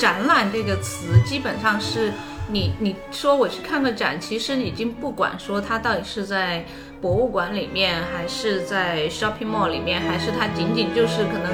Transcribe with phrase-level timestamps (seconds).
[0.00, 2.10] 展览这个词基本上是
[2.48, 6.64] 你你说我去看个展，其实已经不管说它到底是在
[7.02, 11.52] 博物馆里面，还是在 shopping mall 里面，还是它仅仅就是可能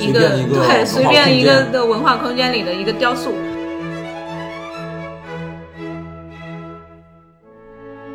[0.00, 3.34] 一个随一个对随便一个的文化空间里的一个雕塑。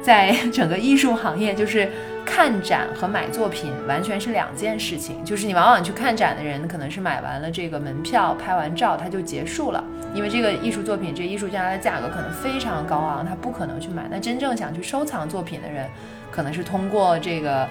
[0.01, 1.91] 在整个艺术行业，就是
[2.37, 5.25] 看展和买作品完全是两件事情。
[5.25, 9.83] 就是你往往去看展的人，可能是买完了这个门票、拍完照，他就结束了，
[10.13, 14.03] 因为这个艺术作品、这艺术家的价格可能非常高昂，他不可能去买。
[14.11, 15.89] 那真正想去收藏作品的人，
[16.29, 17.67] 可能是通过这个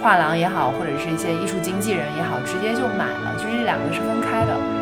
[0.00, 4.77] 画廊也好，或者是一些艺术经纪人也好，直接就买了，就是这两个是分开的。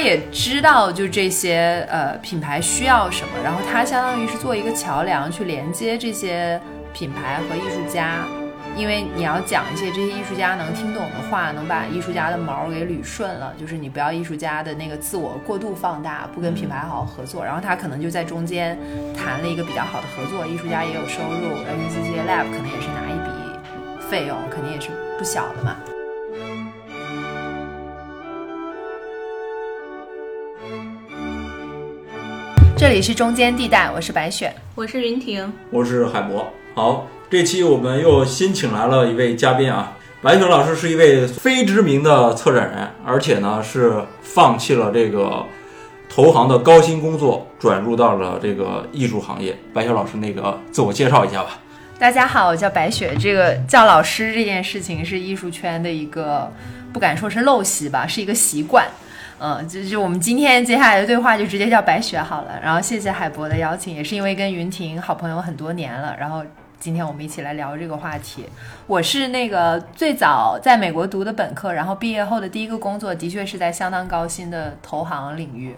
[0.00, 6.60] 也知道就这些呃品牌需要什么，然后他相当于是做一个桥梁，去连接这些
[6.92, 8.24] 品牌和艺术家。
[8.76, 18.78] 因为你要讲一些这些艺术家能听懂的话，能把艺术家的毛给捋顺了，就是你不要艺术家的那个自我过度放大，不跟品牌好好合作，然后他可能就在中间
[19.12, 25.76] 谈了一个比较好的合作，艺术家也有收入，而且这些 lab 可能也是拿一笔费用，肯定也是不小的嘛。
[32.80, 34.50] 这里是中间地带，我是白雪。
[34.74, 36.50] 我是云婷，我是海博。
[36.74, 45.44] 好，这期我们又新请来了一位嘉宾啊，白雪老师是一位非知名的策展人，而且呢是放弃了这个
[46.08, 49.54] 投行的高薪工作，转入到了这个艺术行业。
[49.74, 51.58] 白雪老师，那个自我介绍一下吧。
[51.98, 53.14] 大家好，我叫白雪。
[53.20, 56.50] 这个叫老师这件事情是艺术圈的一个
[56.94, 58.88] 不敢说是陋习吧，是一个习惯。
[59.40, 62.60] 嗯，就就我们今天接下来的对话就直接叫白雪好了。
[62.62, 66.44] 然后谢谢海博的邀请，也是因为跟云婷好朋友很多年了，然后
[66.78, 68.44] 今天我们一起来聊这个话题。
[68.86, 75.74] 我是那个最早在美国读的本科，然后毕业后的第一个工作的确是在相当高薪的投行领域。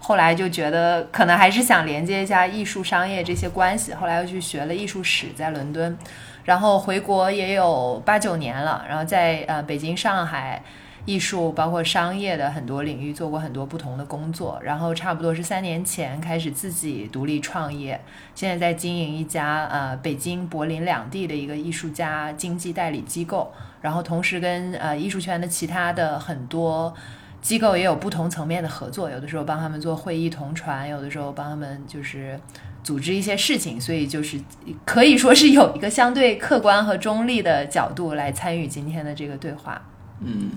[0.00, 5.96] 后来就觉得可能还是想连接一下艺术、商业这些关系，后来又去学了艺术史，在伦敦，
[6.44, 10.62] 然后回国也有八九年了，然后在呃北京、上海
[11.04, 18.00] 艺术包括商业的很多领域做过很多不同的工作，然后差不多是三年前开始自己独立创业，
[18.34, 26.94] 现在在经营一家呃北京、柏林两地的一个艺术家经纪代理机构，然后同时跟呃艺术圈的其他的很多。
[27.40, 32.38] 机构也有不同层面的合作，有的时候帮他们做会议同传，有的时候帮他们就是
[32.82, 34.40] 组织一些事情，所以就是
[34.84, 39.80] 可以说是有一个相对客观和中立的角度来参与今天的这个对话。
[40.20, 40.50] 嗯，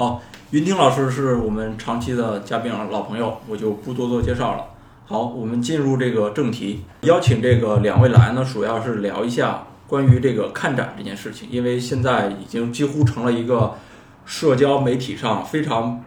[0.00, 4.64] 好，云婷老师是我们长期的嘉宾老朋友，我就不多做介绍了。
[5.04, 13.74] 好，我们进入这个正题，邀请这个两位来呢，主要是聊一下关于这个看展这件事情，因为现在已经几乎成了一个
[14.24, 16.02] 社交媒体上非常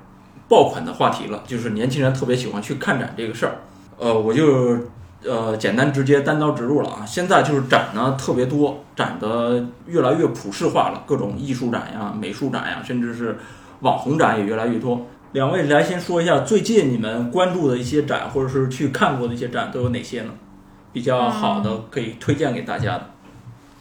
[0.49, 3.57] 爆款的话题了，就是年轻人特别喜欢去看展这个事儿。
[3.99, 4.75] 呃，我就
[5.23, 7.05] 呃简单直接单刀直入了啊。
[7.05, 13.37] 现在就是展呢特别多，展的越来越普世化了，各种艺术展呀、美术展呀，甚至是
[13.83, 15.05] 网红展也越来越多。
[15.33, 20.31] 两位来先说一下最近你们关注的一些展，或者是去看过的一些展都有哪些呢？
[20.91, 23.09] 比较好的可以推荐给大家的。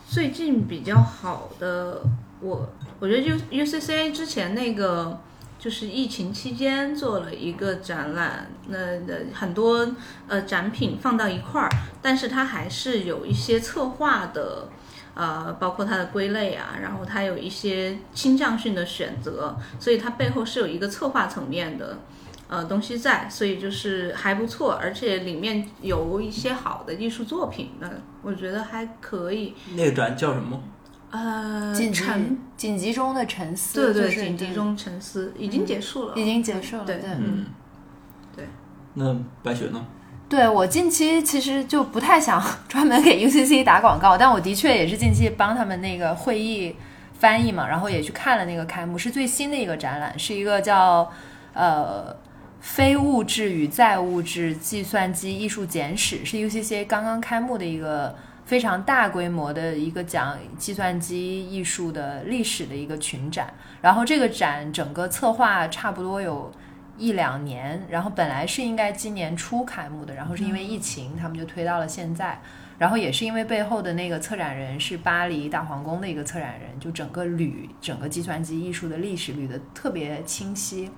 [0.09, 2.03] 最近比较好的，
[2.41, 2.69] 我
[2.99, 5.21] 我觉得 U U C C A 之前那个
[5.59, 9.95] 就是疫情期间做了一个展览，那那很多
[10.29, 11.69] 呃展品放到一块儿，
[12.01, 14.69] 但是它还是有一些策划的。
[15.15, 21.99] 呃，包括它的归类啊，然后它有一些倾向性的选择，所以它背后是有一个策划层面的
[22.49, 27.91] 呃东西在，所以就是还不错，而且里面有一些好的艺术作品，那
[28.23, 29.55] 我觉得还可以。
[29.77, 30.61] 那个展叫什么？
[31.11, 37.11] 呃，紧急沉，紧急中的沉思，对对，就是紧急中沉思已经结束了，已经结束了，对对。
[37.19, 37.45] 嗯，
[38.95, 39.87] 那白雪呢？
[40.33, 46.75] 对我近期其实就不太想 专门给 UCC 打广告，但我的确也是近期帮他们那个会议
[47.19, 51.13] 翻译嘛，然后也去看了那个开幕，是最新的一个展览，是一个叫
[51.53, 52.17] 呃
[52.61, 63.53] 非物质与再物质计算机艺术简史，是 UCC 刚刚开幕的一个非常大规模的一个讲计算机艺术的历史的一个群展，
[63.83, 66.51] 然后这个展整个策划差不多有。
[66.99, 72.41] 一两年，然后本来是应该今年初开幕的，然后是因为疫情，他们就推到了现在。
[72.79, 80.91] 然后也是因为背后的那个策展人是巴黎大皇宫的一个策展人，就整个捋整个计算机艺术的历史捋得特别清晰。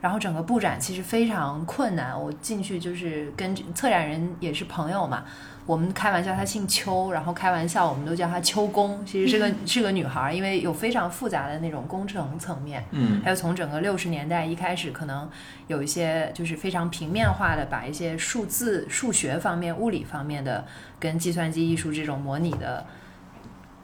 [0.00, 5.24] 然后整个布展其实非常困难，我进去就是跟策展人也是朋友嘛，
[5.66, 15.28] 我们开玩笑她姓邱，然后开玩笑我们都叫她邱工，其实是个是个女孩儿，因为有非常复杂的那种工程层面，嗯还有从整个六十年代一开始，可能
[15.66, 20.64] 有一些就是非常平面化的，把一些数字、数学方面、物理方面的
[21.00, 22.86] 跟计算机艺术这种模拟的。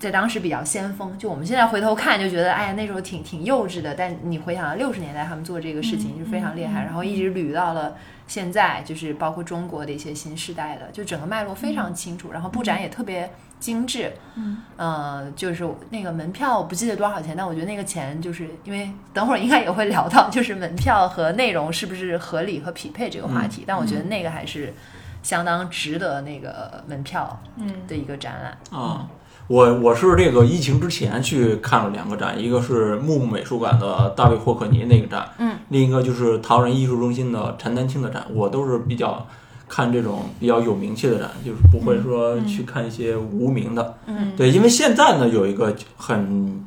[0.03, 3.95] 在当时比较先锋，就我们现在回头看就觉得，哎呀，那时候挺挺幼稚的。
[3.95, 7.95] 但你回想到六十年代他们做这个事情就非常厉害，然后一直捋到了
[8.27, 12.33] 现在，就是包括中国的一些新时代的，就整个脉络非常清楚。
[12.33, 23.63] 然后布展也特别精致，嗯，呃，就是那个门票我不记得多少钱，但我觉得那个钱就是因为等会儿应该也会聊到，就是门票和内容是不是合理和匹配这个话题。
[23.65, 24.75] 但我觉得那个还是
[25.23, 28.81] 相当值得那个门票嗯的一个展览。
[28.81, 29.09] 啊，
[29.49, 39.27] 我我是这个疫情之前去看了两个展，一个是木木美术馆的大卫霍克尼那个展，嗯，另一个就是陶人艺术中心的陈丹青的展，我都是比较
[39.69, 44.33] 看这种比较有名气的展，就是不会说去看一些无名的，嗯。
[44.37, 46.65] 对，因为现在呢有一个很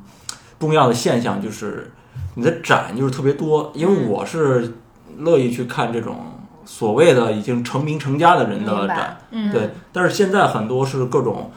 [0.60, 1.92] 重要的现象就是
[2.36, 4.74] 你的展就是特别多，因为嗯我是
[5.18, 6.18] 乐意去看这种
[6.66, 9.18] 所谓的已经成名成家的人的展。
[9.32, 9.52] 嗯。
[9.52, 11.52] 对，但是现在很多是各种，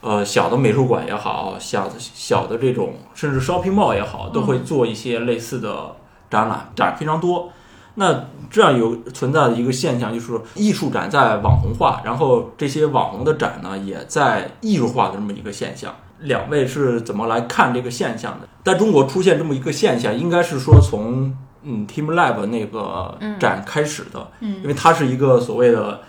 [0.00, 5.94] 呃，小的美术馆也好，小的小的这种，甚至 shopping mall 也好，都会做一些类似的
[6.30, 7.50] 展览，展非常多。
[7.96, 15.94] 那这样有存在的一个现象，就是艺术展在网红化，然后这些网红的展呢，也在艺术化的这么一个现象。
[16.20, 18.48] 两位是怎么来看这个现象的？
[18.64, 26.00] 在中国出现这么一个现象，应该是说从嗯 Team Lab 那个展开始的，嗯因为它是一个所谓的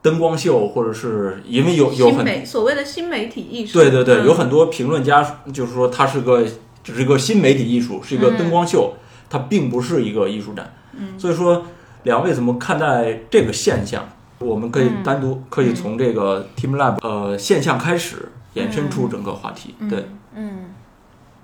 [0.00, 4.26] 灯光秀，或者是因为有有很新所谓的新媒体艺术，对对对，嗯。
[4.26, 6.44] 有很多评论家就是说它是个
[6.84, 8.94] 只是个新媒体艺术，是一个灯光秀，
[9.28, 10.72] 它并不是一个艺术展。
[10.92, 11.66] 嗯，所以说
[12.04, 14.08] 两位怎么看待这个现象？
[14.38, 15.02] 我们可以嗯。
[15.02, 19.74] 单独可以从这个 Team Lab 呃现象开始延伸出整个话题。
[19.80, 19.88] 嗯。
[19.88, 20.04] 对，
[20.34, 20.74] 嗯。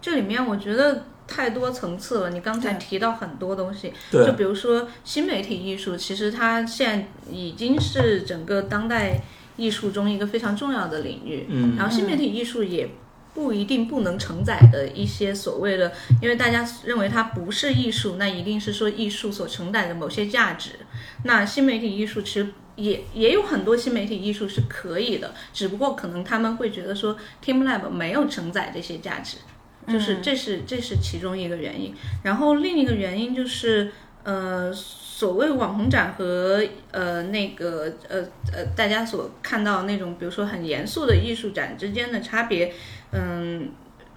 [0.00, 2.30] 这里面我觉得太多层次了。
[2.30, 9.20] 你刚才提到很多东西，就，比如说新媒体艺术，其实它现在已经是整个当代
[9.56, 11.46] 艺术中一个非常重要的领域。
[11.48, 12.88] 嗯然后新媒体艺术也
[13.32, 15.92] 不一定不能承载的一些所谓的，
[16.22, 20.70] 因为大家认为它不是艺术，那一定是说艺术所承载的某些价值。
[21.24, 22.46] 那新媒体艺术其实
[22.76, 29.38] 也也有很多新媒体艺术是可以的，只不过可能他们会觉得说 Team Lab 没有承载这些价值，
[29.88, 31.94] 就是这是这是其中一个原因。
[32.22, 33.92] 然后另一个原因就是
[34.24, 34.72] 呃。
[35.16, 36.60] 所谓网红展和
[36.90, 38.18] 呃那个呃
[38.52, 42.74] 呃大家所看到那种，比如说很严肃的艺术展之间的差别，
[43.12, 43.70] 嗯，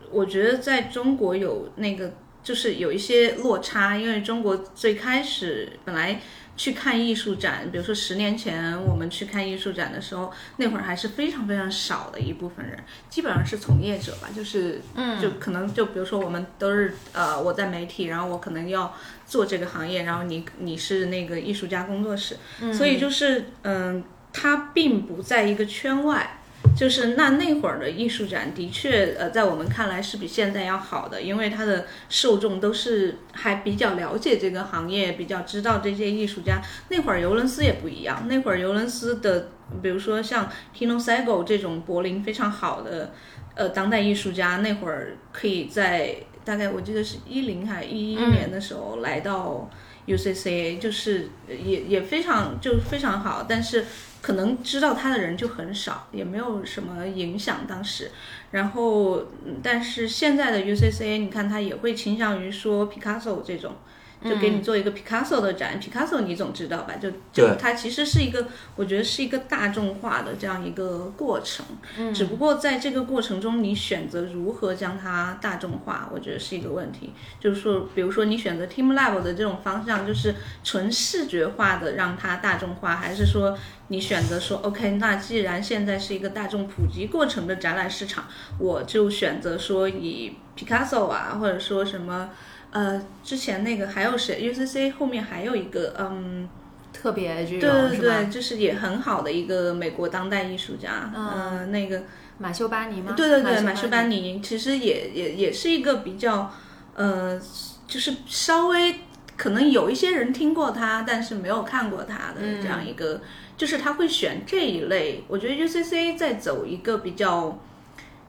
[0.10, 2.12] 我觉得在中国有那个
[2.42, 6.20] 就是有一些落差，因为中国最开始本来
[6.58, 12.78] 去看艺术展，比如说十年前我们去看艺术展的时候，那会儿还是非常非常少的一部分人，
[13.10, 18.94] 基本上是从业者吧，就是嗯就可能就比如说我们都是呃我在媒体，然后我可能要
[19.26, 22.36] 做这个行业，然后你你是那个艺术家工作室，
[22.74, 24.04] 所以就是嗯，
[24.34, 26.37] 他并不在一个圈外。
[26.76, 36.62] 就是那那会儿的艺术展，的确，呃，在我们看来是比现在要好的，因为它的受众都是还比较了解这个行业，比较知道这些艺术家。
[36.90, 39.50] 那会儿尤伦斯也不一样，那会儿尤伦斯的，
[39.82, 40.48] 比如说像
[40.78, 43.12] Tino Sego 这种柏林非常好的，
[43.56, 49.68] 呃，当代艺术家，那会儿可以在大概我记得是一零还一一年的时候来到
[50.06, 53.86] UCCA，就是也也非常就非常好，但是
[54.28, 58.12] 可能知道他的人就很少，也没有什么影响当时。
[58.52, 63.76] 然后，嗯但是现在的 UCCA，你看他也会倾向于说 Picasso 这种，
[64.22, 65.80] 就给你做一个 Picasso 的展。
[65.80, 66.96] Picasso 你总知道吧？
[67.00, 71.66] 就就对它其实是一个，我觉得是一个大众化的这样一个过程。
[72.14, 77.14] 只不过在这个过程中，你选择如何将它大众化，我觉得是一个问题。
[77.40, 83.58] 就是说，比如说你选择 Team Lab 的这种方向，就是纯视觉化的让它大众化，还是说
[83.90, 88.26] 你选择说 OK，那既然现在是一个大众普及过程的展览市场，
[88.60, 92.30] 我就选择说以 Picasso 啊，或者说什么。
[92.70, 96.48] 呃，之前那个还有谁？UCC 后面还有一个，嗯，
[96.92, 102.04] 特别这对种是对对，就是也很好的一个美国当代艺术家，嗯呃，那个
[102.38, 103.14] 马修巴尼吗？
[103.16, 106.52] 对对对，马修修班尼其实也也也是一个比较，
[106.94, 107.42] 呃，
[107.88, 108.96] 就是稍微
[109.38, 113.22] 可能有一些人听过他，但是没有看过他的嗯这样一个，
[113.58, 115.24] 就是他会选这一类。
[115.28, 117.60] 我觉得 UCC 在走一个比较，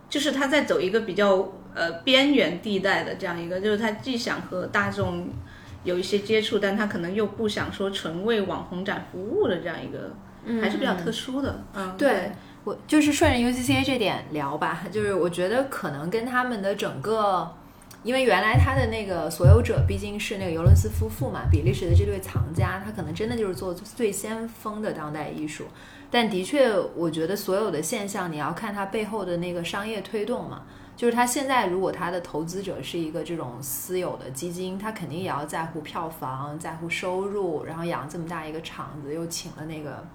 [0.09, 5.29] 就是他在走一个比较呃边缘地带的这样一个，就是他既想和大众
[5.85, 10.11] 有一些接触，但他可能又不想说纯为网红展服务的这样一个，
[10.63, 11.63] 还是比较特殊的。
[11.75, 12.33] 嗯，对
[12.65, 17.55] 我就是顺着 UCCA 这点聊吧，就是我觉得可能跟他们的整个。
[18.05, 25.65] 因为原来他的那个所有者毕竟是那个尤伦斯夫妇嘛，比利时的这对藏家，他可能真的就是做最先锋的当代艺术。
[26.11, 30.63] 但的确，我觉得所有的现象你要看它背后的那个商业推动嘛，
[30.97, 40.07] 就是他现在如果他的投资者是一个这种私有的基金，他肯定也要在乎票房，在乎收入，然后养这么大一个厂子，又请了那个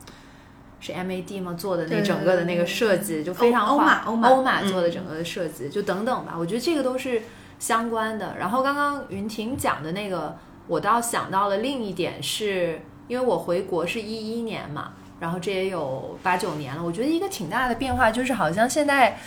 [0.79, 7.21] 是 MAD 吗做的那整个的那个设计，就非常欧马欧马欧马做的整个的设计，就等等吧，我觉得这个都是。
[7.63, 10.35] 相关的，然后刚刚云婷讲的那个，
[10.67, 14.91] 我倒想到了另一点，是因为我回国是一一年嘛，
[15.21, 19.17] 然后这也有八九年了，我觉得一个挺大的变化就是，好像现在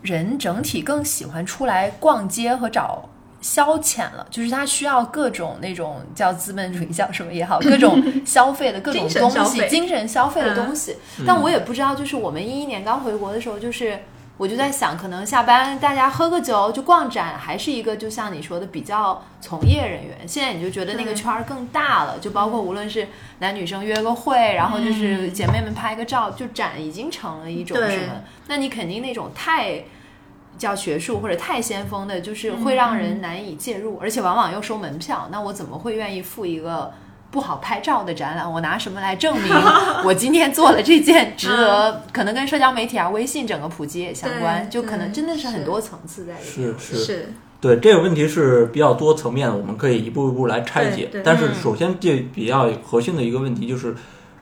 [0.00, 3.08] 人整体更喜欢出来逛街和找
[3.40, 10.94] 消遣了，就是他需要各种那种叫资本主义叫什么也好，各种消费的各种东西，精神消费的东西。
[11.26, 13.98] 但我也不知道，就是我们一一年刚回国的时候，就是。
[14.42, 20.26] 我就在想，可能下班大家喝个酒就逛展，还是一个就像你说的比较从业人员。
[20.26, 23.06] 现在你就觉得那个圈儿更大了，就包括无论是
[23.38, 28.24] 男女生约个会，然后就是姐妹们拍个照，就展已经成了一种什么？
[28.48, 29.84] 那你肯定那种太
[30.58, 35.28] 叫学术或者太先锋的，就是会让人难以介入，而且往往又收门票。
[35.30, 36.92] 那我怎么会愿意付一个？
[37.32, 39.50] 不好拍照的展览，我拿什么来证明
[40.04, 42.04] 我今天做了这件值得？
[42.12, 46.78] 可能跟社交媒体啊、微信整个普及也相关，就可能真的是很多层次在里面。
[46.78, 51.08] 是是，对这个问题是比较多层面的，我们可以一步一步来拆解。
[51.24, 53.96] 但是首先这比较核心的一个问题就是，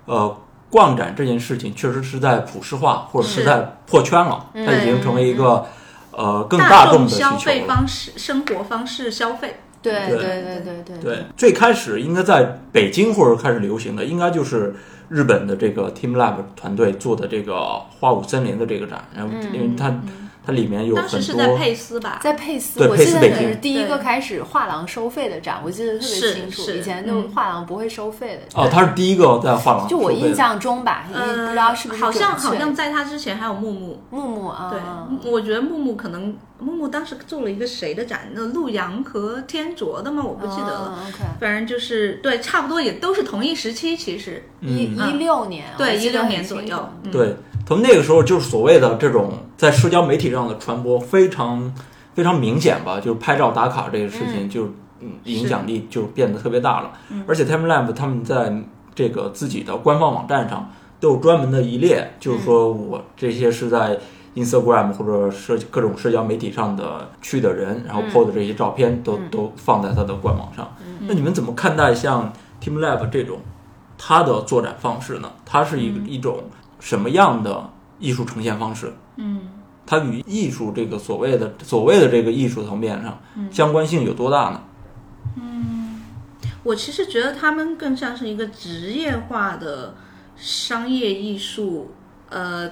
[0.06, 0.36] 呃，
[0.68, 5.64] 逛展这件事情确实是在普世化，或者是在破圈了，它已经成为一个
[6.10, 9.60] 呃更大众的消费方式、生活方式消费。
[9.82, 14.74] 对对对对对对，最开始应该在北京或者开始流行的，应该就是
[15.08, 20.00] 日本的这个 Team Lab 团队做的这个花舞森林的这个展，然后因为它。
[20.44, 26.70] 它里面有很多，当时是在佩斯吧，在佩斯，我记得是第一个开始画廊收费的展，我记得特别清楚。
[26.70, 28.60] 以前就画廊不会收费的。
[28.60, 40.22] 哦，他是第一个在画廊，就我印象中吧，不知道是不是好像好像在他之前还有木木，木木啊，对，我觉得木木可能木木当时做了一个谁的展，那陆阳和天卓的吗？
[40.24, 40.98] 我不记得了。
[41.38, 44.42] 反正就是对，差不多也都是同一时期，其实。
[44.62, 47.34] 一一六年，对，一六年左右，对。
[47.70, 51.72] 从那个时候，就是所谓的这种在社交媒体上的传播非常
[52.14, 54.70] 非常明显吧，就是拍照打卡这个事情，就
[55.22, 56.90] 影响力就变得特别大了。
[57.28, 58.52] 而且 TimeLab 他们在
[58.92, 63.96] 这个自己的官方网站上都有专门的一列，就是说我这些是在
[64.34, 70.74] Instagram 或者社各种社交媒体上的去的人，然后 po 的这些照片都都放在他的官网上。
[71.02, 73.38] 那你们怎么看待像 TeamLab 这种
[73.96, 75.30] 它的作展方式呢？
[75.46, 76.42] 它是一一种。
[76.80, 77.70] 什么样的
[78.00, 78.92] 艺术呈现方式？
[79.16, 79.42] 嗯，
[79.86, 83.20] 它与艺术这个所谓的所谓的这个艺术层面上
[83.52, 84.62] 相关性有多大呢？
[85.36, 86.02] 嗯，
[86.64, 89.94] 我其实觉得他们更像是一个职业化的
[90.36, 91.92] 商业艺术
[92.28, 92.70] 呃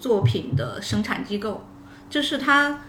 [0.00, 1.64] 作品的生产机构，
[2.08, 2.80] 就是它。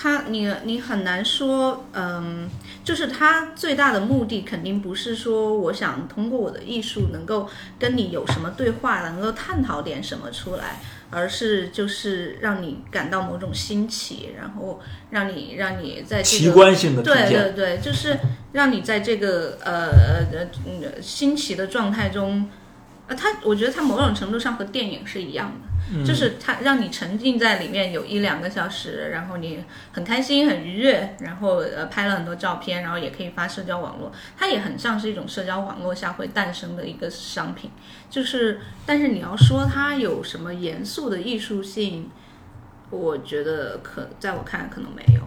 [0.00, 2.48] 他，你你很难说，嗯，
[2.88, 7.46] 就是他最大的目的肯定不是说我想通过我的艺术能够
[7.78, 10.80] 跟你有什么对话，能够探讨点什么出来，
[11.10, 14.80] 而是就是让你感到某种新奇，然后
[15.10, 18.16] 让你让你在这个奇观性的对对对，就是
[18.52, 19.90] 让你在这个呃
[20.32, 22.48] 呃呃新奇的状态中，
[23.06, 25.67] 呃，他我觉得他某种程度上和电影是一样的。
[26.04, 34.12] 就是它让你沉浸在里面有一两个小时，然后你很开心很愉悦，然后呃拍了很多照片，然后也可以发社交网络。
[34.36, 37.70] 它也很像是一种社交网络下会诞生的一个商品。
[38.10, 42.10] 就是，但是你要说它有什么严肃的艺术性，
[42.90, 45.22] 我觉得可在我看来可能没有。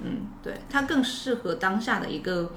[0.00, 2.52] 嗯，对，它更适合当下的一个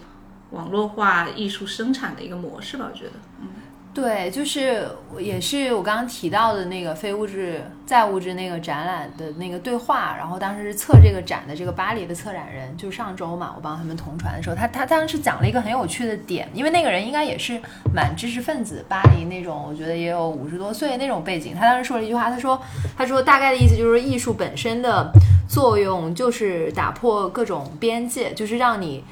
[0.52, 3.12] 网络化艺术生产的一个模式吧，我觉得。
[3.42, 3.48] 嗯。
[3.94, 4.88] 对，就是
[5.20, 17.62] 也是我刚刚提到的那个非物质再物质那个展览的那个对话，然后当时是策这个展的这个巴黎的策展人，就上周嘛，我帮他们同传的时候，他他当时讲了一个很有趣的点，因为那个人应该也是
[17.94, 22.62] 蛮知识分子，巴黎那种，我觉得也有五十多岁那种背景，他当时说了一句话，他说
[22.98, 25.12] 他说大概的意思就是艺术本身的
[25.50, 29.04] 作用就是打破各种边界，就是让你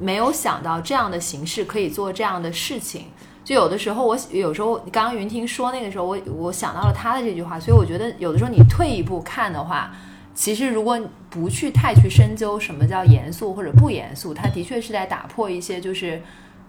[0.00, 3.04] 没有想到这样的形式可以做这样的事情。
[3.44, 9.94] 就有的时候，我有时候刚刚云婷说那个时候，我我想到了他的这句话，所以我觉得有的时候你退一步看的话，
[10.34, 10.98] 其实如果
[11.28, 16.22] 不去太去深究什么叫严肃或者不严肃，它的确是在打破一些就是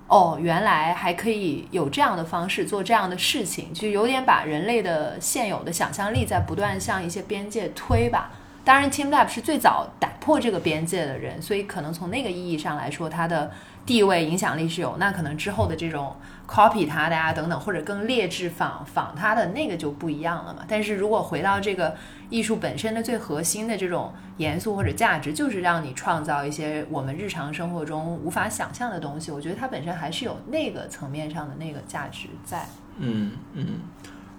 [0.08, 8.32] 哦，原来还可以有这样的方式做这样的事情，就有点把人类的现有的想象力在不断向一些边界推吧。
[8.66, 13.52] 当然，TeamLab 是最早打破这个边界的人，所以可能从那个意义上来说，它的
[13.86, 14.98] 地位影响力是有。
[14.98, 16.16] 那可能之后的这种
[16.48, 20.66] copy 它的呀等等，或者更劣质仿仿它的那个就不一样了嘛。
[20.68, 21.96] 但是如果回到这个。
[22.28, 29.30] 艺术本身的最核心的这种严肃或者价值，就是让你创造一些我们日常生活中无法想象的东西。
[29.30, 32.66] 我觉得它本身还是有那个层面上的那个价值在。
[32.98, 33.68] 嗯嗯，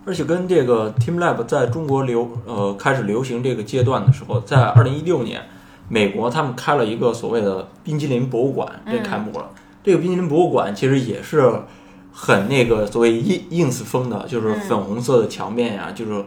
[0.07, 5.43] 而且跟这个 TeamLab 在中国流呃开始流行这个阶段的时候，在二零一六年，
[5.89, 9.51] 美国他们开了一个所谓的冰激凌博物馆，这开幕了。
[9.83, 11.61] 这个冰激凌博物馆其实也是
[12.13, 13.13] 很那个所谓
[13.51, 16.25] ins 风的，就是粉红色的墙面呀，就是。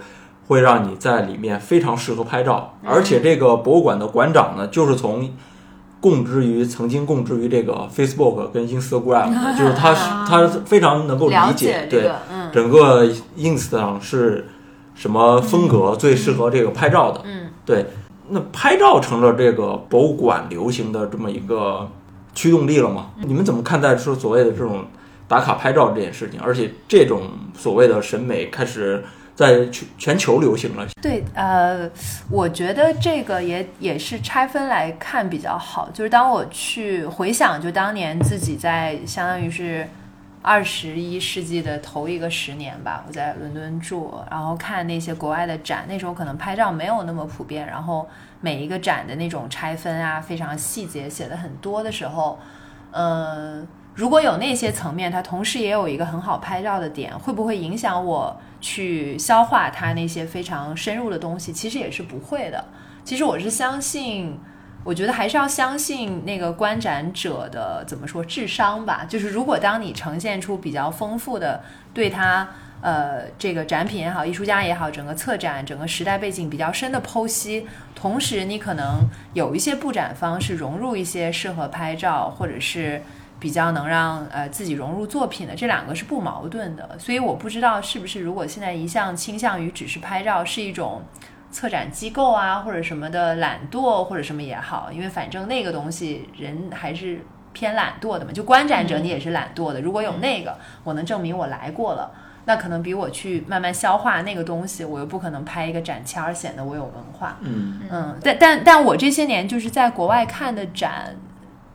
[0.50, 5.32] 会让你在里面非常适合拍照，而且这个博物馆的馆长呢，就是从
[6.02, 9.94] 供职于曾经供职于这个 Facebook 跟 Instagram， 就是他
[10.26, 12.10] 他非常能够理解对
[12.52, 13.06] 整个
[13.38, 14.48] Ins 上是
[14.96, 17.86] 什么风格最适合这个拍照的，嗯，对，
[18.30, 21.90] 那拍照成了这个博物馆流行的这么一个
[22.34, 23.08] 驱动力了吗？
[23.26, 24.86] 你们怎么看待说所谓的这种
[25.28, 26.40] 打卡拍照这件事情？
[26.42, 27.24] 而且这种
[27.58, 29.04] 所谓的审美开始。
[29.40, 30.86] 在全全球流行了。
[31.02, 31.90] 对，呃，
[32.30, 35.90] 我觉得这个也也是拆分来看比较好。
[35.94, 39.88] 就是当我去回想，就当年自己在相当于是
[40.42, 48.06] 二十一世纪的头一个十年吧，我在伦敦住，然后看那些国外的展，那时候可能拍照没有那么普遍，然后
[48.42, 52.38] 每一个展的那种拆分啊，非常细节写的很多的时候，
[52.92, 53.66] 嗯。
[54.00, 61.52] 如果有那些层面，它同时也有一个很好拍照的点，会不会影响我去消化它那些非常深入的东西？
[61.52, 62.64] 其实也是不会的。
[63.04, 64.40] 其实我是相信，
[64.86, 69.06] 我觉得还是要相信那个观展者的怎么说智商吧。
[69.06, 71.62] 就是如果当你呈现出比较丰富的
[71.94, 72.48] 对他
[72.80, 79.02] 呃这个展品也好，艺术家也好，整个策展整个时代背景比较深的剖析，同时你可能
[79.34, 83.02] 有一些布展方是融入一些适合拍照或者是。
[83.40, 91.02] 比较能让呃自己融入作品的这两个是不矛盾的，所以我不知道是不是如果现在一向倾向于只是拍照是一种
[91.50, 97.22] 策展机构啊或者什么的懒惰或者什么也好，因为反正那个东西人还是
[97.54, 99.80] 偏懒惰的嘛，就观展者你也是懒惰的。
[99.80, 102.12] 如果有那个，我能证明我来过了，
[102.44, 107.38] 那可能比我去慢慢消化那个东西，我又不可能拍一个展签儿显得我有文化。
[107.40, 111.16] 嗯嗯，但但但我这些年就是在国外看的展。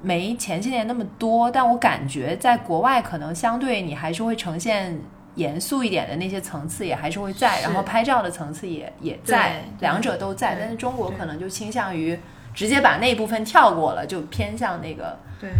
[0.05, 5.01] 没前些年那么多，但我感觉在国外可能相对你还是会呈现
[5.35, 10.57] 严肃一点的那些层次也还是会在，然后拍照的层次也也在，两者都在。
[10.61, 12.19] 但是中国可能就倾向于
[12.53, 15.51] 直接把那一部分跳过了，就偏向那个对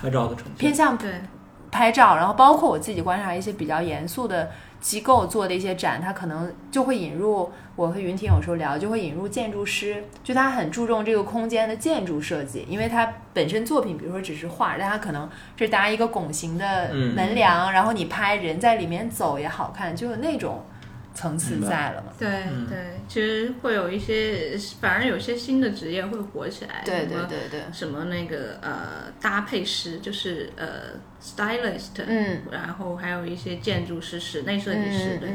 [0.00, 1.10] 拍照的呈现，偏向对
[1.70, 2.16] 拍照。
[2.16, 4.48] 然后包括我自己观察一些比较严肃的。
[4.80, 20.64] 机构做的一些展，它可能就会引入我和云婷有时候聊，就会引入建筑师，就他很注重这个空间的建筑设计，因为他本身作品，比如说只是画，但他可能是搭一个拱形的门梁，然后你拍人在里面走也好看，就有那种。
[21.18, 22.12] 层次在了嘛？
[22.16, 22.28] 对
[22.68, 26.82] 对，其实会有一些，反而有些新的职业会火起来。
[26.84, 35.30] 对对对对，什么那个呃搭配师，就是呃 stylist，嗯，然后还有一些建筑师、室内设计师，对，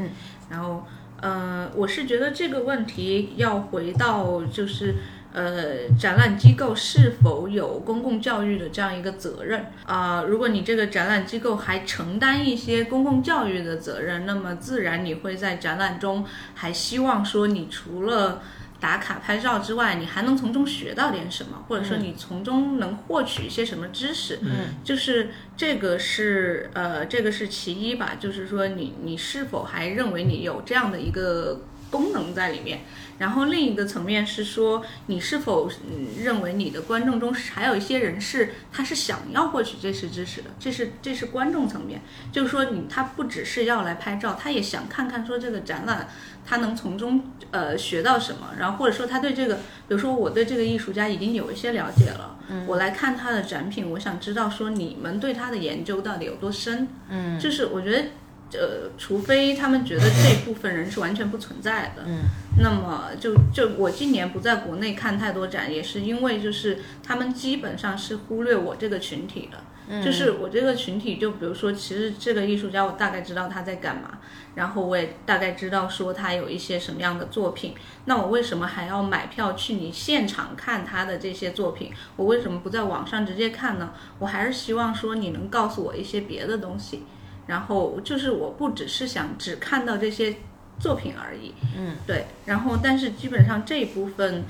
[0.48, 0.86] 然后
[1.20, 4.94] 呃，我是觉得这个问题要回到就是。
[5.34, 10.22] 呃，展览机构是否有公共教育的这样一个责任啊？
[10.22, 18.40] 如果你这个展览机构还承担一些公共教育的责任，那么自然你会在展览中还希望说，你除了
[18.78, 24.38] 打卡拍照之外，你还能从中学到点什么，或者说你从中能获取一些什么知识？
[24.42, 32.82] 嗯，就是这个是呃，这个是其一吧，就是说你你是否还认为你有这样的一个功能在里面？
[33.18, 35.70] 然后另一个层面是说，你是否
[36.20, 40.50] 认为你的观众中还有一些人是他是想要获取这些知识的？
[40.58, 42.00] 这是这是观众层面，
[42.32, 46.08] 就是说你他不只是要来拍照，他也想看看说这个展览
[46.44, 49.60] 他能从中呃学到什么，然后或者说他对这个，比
[49.94, 58.04] 如说我对这个艺术家已经有一些了解了，我来看他的展品，我想知道说你们对他的研究到底有多深，嗯，就是我觉得。
[58.54, 62.20] 呃，除非他们觉得这部分人是完全不存在的，嗯，
[62.58, 69.58] 那么就就我今年不在国内看太多展，也是因为就是他们基本上是忽略我这个群体的。
[70.02, 74.18] 就是我这个群体，就比如说，其实这个艺术家，我大概知道他在干嘛，
[74.54, 77.74] 然后我也大概知道说他有一些什么样的作品。
[78.06, 81.92] 那我为什么还要买票去你现场看他的这些作品？
[82.16, 83.92] 我为什么不在网上直接看呢？
[84.20, 87.02] 我还是希望说你能告诉我一些别的东西。
[87.46, 90.34] 然后就是我不只是想只看到这些
[90.78, 91.54] 作品而已。
[91.76, 92.26] 嗯，对。
[92.46, 94.44] 然后，但是基本上这一部分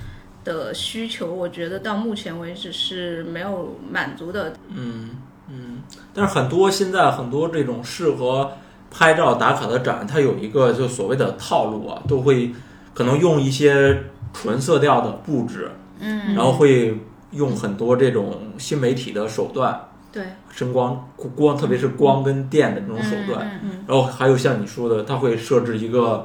[0.45, 4.55] 的需求，我觉得到目前为止是没有满足的。
[4.69, 5.11] 嗯
[5.49, 5.83] 嗯，
[6.15, 8.53] 但是很多现在很多这种适合
[8.91, 12.53] 拍照打卡的展，它有一个就所谓的套路啊，都会
[12.95, 16.99] 可能用一些纯色调的布置，嗯然后会
[17.33, 23.45] 用很多这种新媒体的手段，对，声光光，特别是光跟电的这种手段。
[23.47, 23.85] 嗯嗯嗯。
[23.89, 26.25] 然后还有像你说的，它会设置一个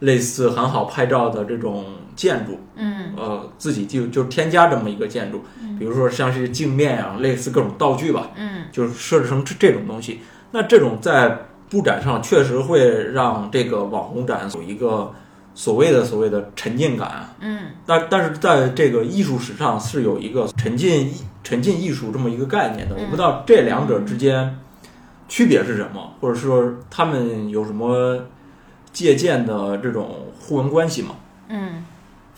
[0.00, 3.14] 类似很好拍照的这种建筑，嗯。
[3.16, 5.42] 呃，自己就就添加这么一个建筑，
[5.78, 8.64] 比如说像是镜面啊，类似各种道具吧，嗯。
[8.70, 10.20] 就是设置成这这种东西。
[10.50, 11.34] 那这种在
[11.70, 15.10] 布展上确实会让这个网红展有一个
[15.54, 17.60] 所谓的所谓的沉浸感，嗯。
[17.86, 21.10] 但但是在这个艺术史上是有一个沉浸
[21.42, 24.58] 沉浸艺术这么一个概念的，我不知道这两者之间
[25.28, 28.18] 区别是什么，或者说他们有什么
[28.92, 31.16] 借鉴的这种互文关系吗？
[31.48, 31.84] 嗯。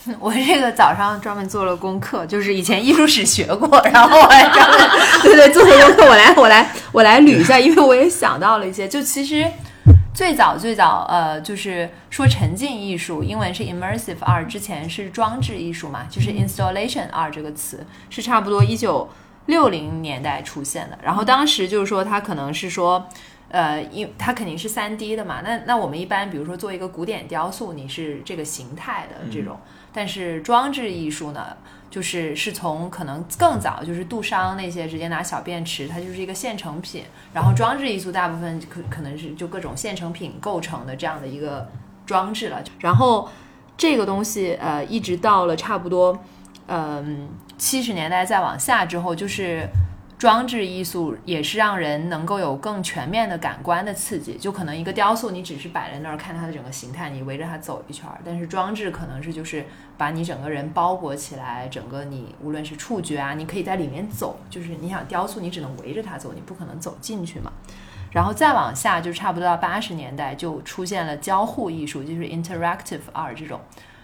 [0.20, 4.78] 我这个早上专门做了功课，就是以前艺术史学过，然后我还专门
[5.22, 9.46] 对对做了功课，我来我来我来捋一下，因为我也想到了一些，就其实
[10.14, 19.08] 最早最早呃，就是说沉浸艺术，英文是 immersive art，之前是装置艺术嘛，就是 installation art 这个词是差不多一九
[19.46, 23.06] 六零年代出现的，然后当时就是说它可能是说。
[23.50, 29.60] 呃，因它肯定是三 D 的嘛，那那我们一般比如说做一个古典雕塑，你是这个形态的这种，
[29.92, 31.56] 但是装置艺术呢，
[31.94, 41.70] 就是是从可能更早，就是杜商那些直接拿小便池，它就是一个现成品，然后装置艺术大部分可可能是就各种现成品构成的这样的一个
[42.04, 43.28] 装置了，然后
[43.76, 46.18] 这个东西呃，一直到了差不多
[46.66, 49.68] 嗯七十年代再往下之后，就是。
[50.24, 59.66] 装置艺术也是让人能够有更全面的感官的刺激，就可能一个雕塑你只是摆在那儿看它的整个形态，你围着它走一圈儿，但是装置可能是就是
[59.98, 67.52] 把你整个人包裹起来，整个你无论是触觉啊，你可以在里面走，就是你想雕塑你只能围着它走，你不可能走进去嘛。
[68.10, 73.60] 然后再往下就差不多到八十年代就出现了交互艺术，就是 interactive art 这种。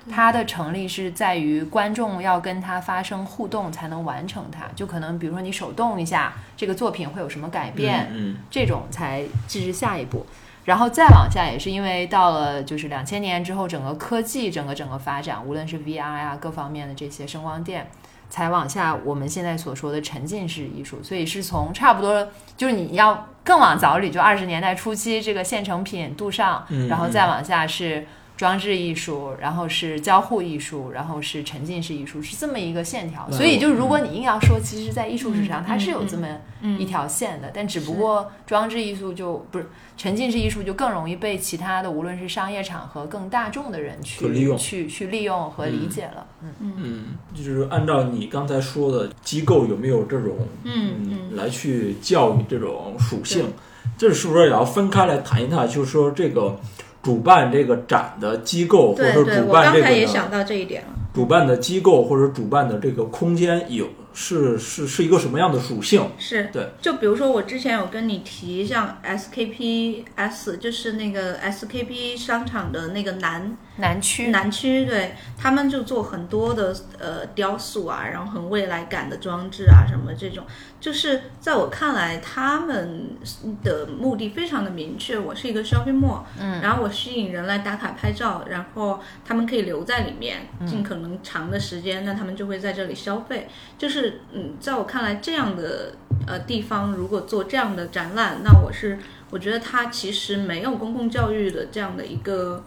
[0.09, 10.25] 它的成立是在于观众要跟它发生互动才能完成它，就可能比如说你手动一下，这个作品会有什么改变，嗯这种才这是下一步。
[10.65, 17.91] 然后再往下也是因为到了就是两千年之后，整个科技整个整个发展，无论是 VR 啊、各方面的这些声光电，
[18.29, 21.03] 才往下我们现在所说的沉浸式艺术。
[21.03, 28.07] 所以是从差不多就是你要更往早里，就二十年代初期这个现成品杜尚，嗯然后再往下是。
[28.41, 33.29] 装置艺术，然后是交互艺术，然后是沉浸式艺术，是这么一个线条。
[33.31, 36.27] 嗯所以，就如果你硬要说，其实，在艺术史上嗯它是有这么
[36.63, 39.67] 嗯一条线的，但只不过装置艺术就不是
[39.99, 46.27] 沉浸式艺术，就更容易被其他的无论是商业场合更大众的人去去利用去去利用和理解了。
[46.43, 53.53] 嗯嗯，就是按照你刚才说的，机构有没有这种嗯嗯来去教育这种属性？
[53.99, 55.69] 这是不是也要分开来谈一谈？
[55.69, 56.59] 就是说这个
[57.03, 60.89] 主办这个展的机构，或者主办这刚才也个想到这一点了。
[61.13, 66.09] 主办的机构或者主办的这个空间有是是是一个什么样的属性？
[66.19, 80.45] 是对，就比如说我之前有跟你提，像 SKP S，就是那个 SKP 商场的那个南南区南区，对他们就做很多的呃雕塑啊，然后很未来感的装置啊，什么这种，
[80.81, 83.17] 就是在我看来，他们
[83.65, 85.19] 的目的非常的明确。
[85.19, 93.49] 我是一个 shopping mall，嗯，然后我吸引人来打卡拍照，然后他们可以留在里面尽可能长的时间，那他们就会在这里消费。
[93.79, 95.95] 就是嗯，在我看来，这样的
[96.27, 98.99] 呃地方如果做这样的展览，那我是
[99.31, 102.63] 我觉得它其实没有公共教育的这样的一个。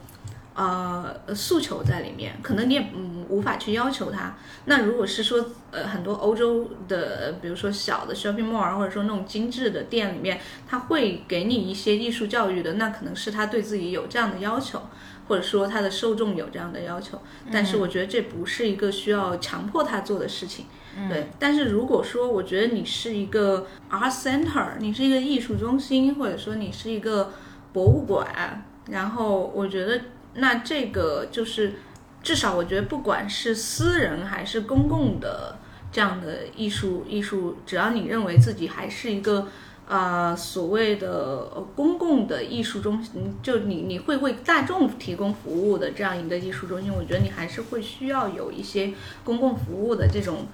[0.55, 4.35] 呃，诉求在里面，可能你也嗯无法去要求它。
[4.65, 14.79] 那如果是说呃很多欧洲的，比如说小的 shopping mall 或者说那种精致的店里面，他会给你一些艺术教育的，那可能是他对自己有这样的要求，
[15.27, 17.19] 或者说他的受众有这样的要求。
[17.51, 20.65] 但是我觉得这不是一个需要强迫他做的事情。
[21.09, 27.33] 对，但是如果说我觉得你是一个 art center，你是一个艺术中心，或者说你是一个
[27.73, 29.99] 博物馆，然后我觉得
[30.35, 31.73] 那这个就是
[32.21, 35.57] 至少我觉得不管是私人还是公共的
[35.91, 39.47] 这样的艺术艺术，只要你认为自己还是一个。
[39.85, 48.93] 啊，所谓的公共的艺术中心，就你你会为大众提供服务的这样一个艺术中心，我觉得你还是会需要有一些
[49.25, 50.47] 公共服务的这种，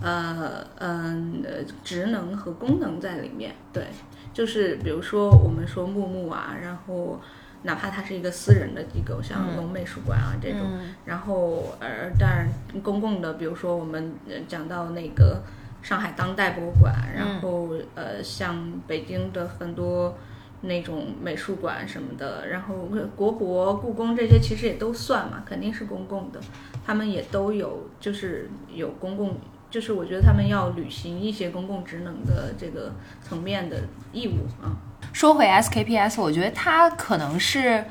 [0.00, 3.56] 呃嗯呃职能和功能在里面。
[3.72, 3.88] 对，
[4.32, 7.20] 就是比如说我们说木木啊，然后
[7.66, 10.60] 哪怕它是一个私人的机构，像龙美术馆啊这种，
[11.04, 12.48] 然后呃当然
[12.82, 14.14] 公共的，比如说我们
[14.48, 15.42] 讲到那个。
[15.82, 20.18] 上海当代博物馆，然后呃，像北京的很多
[20.62, 22.74] 那种美术馆什么的，然后
[23.14, 26.40] 国博、故宫这些其实也都算嘛，肯定是公共的，
[26.84, 29.36] 他们也都有，就是有公共，
[29.70, 34.74] 就是我觉得他们要履行一些公共职能的这个层面的义务啊。
[35.16, 37.82] 说回 SKPS，我觉得它可能是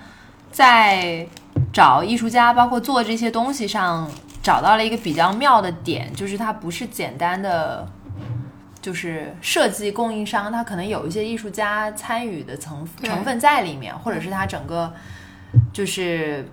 [0.51, 1.25] 在
[1.73, 4.07] 找艺术家，包括做这些东西上。
[4.43, 7.89] 找到了一个比较妙的点，就是它不是简单的，
[8.79, 14.93] 就是设计供应商，它可能有一些艺术家参与的成成分在里面，或者是它整个
[15.73, 16.47] 就是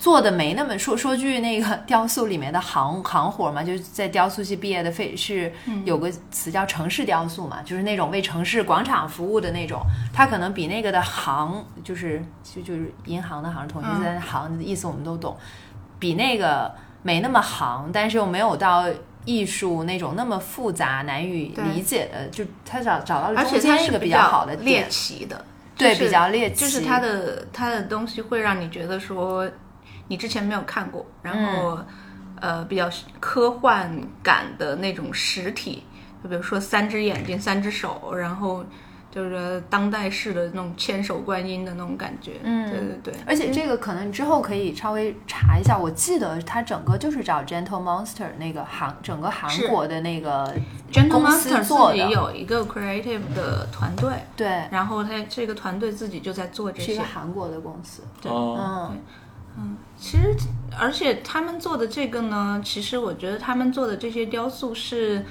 [0.00, 5.52] 做的没那么说说句那个雕塑里面的行行活嘛，就是在雕塑系毕业的费是
[5.84, 15.36] 有个词叫城市雕塑嘛，就是那种为城市广场服务的那种，它可能比那个的行就是就就是银行的行，统一在行的意思我们都懂。
[15.98, 18.86] 比那个没那么行，但是又没有到
[19.26, 25.44] 艺术那种那么复杂难以理解的，就他找找到了中间一个比较好的猎奇的，
[25.76, 29.46] 对，比较猎奇，就是他的他的东西会让你觉得说
[30.10, 31.78] 你之前没有看过，然后
[32.40, 33.90] 呃比较科幻
[34.22, 35.84] 感的那种实体，
[36.22, 38.64] 就比如说三只眼睛、三只手，然后。
[39.12, 43.14] 就是当代式的那种千手观音的那种感觉，嗯，对对对。
[43.26, 50.54] 而且这个可能你之后可以稍微查一下，我记得它整个就是找 Gentle Monster 那个韩整个韩国的那个
[50.92, 58.96] Gentle Monster 自己有一个 creative 的团队，对，然后他这个团队自己就在做这些，是一个韩国的公司，对，嗯
[59.58, 60.34] 嗯，其实
[60.78, 65.24] 而且他们做的这个呢，其实我觉得他们做的这些雕塑是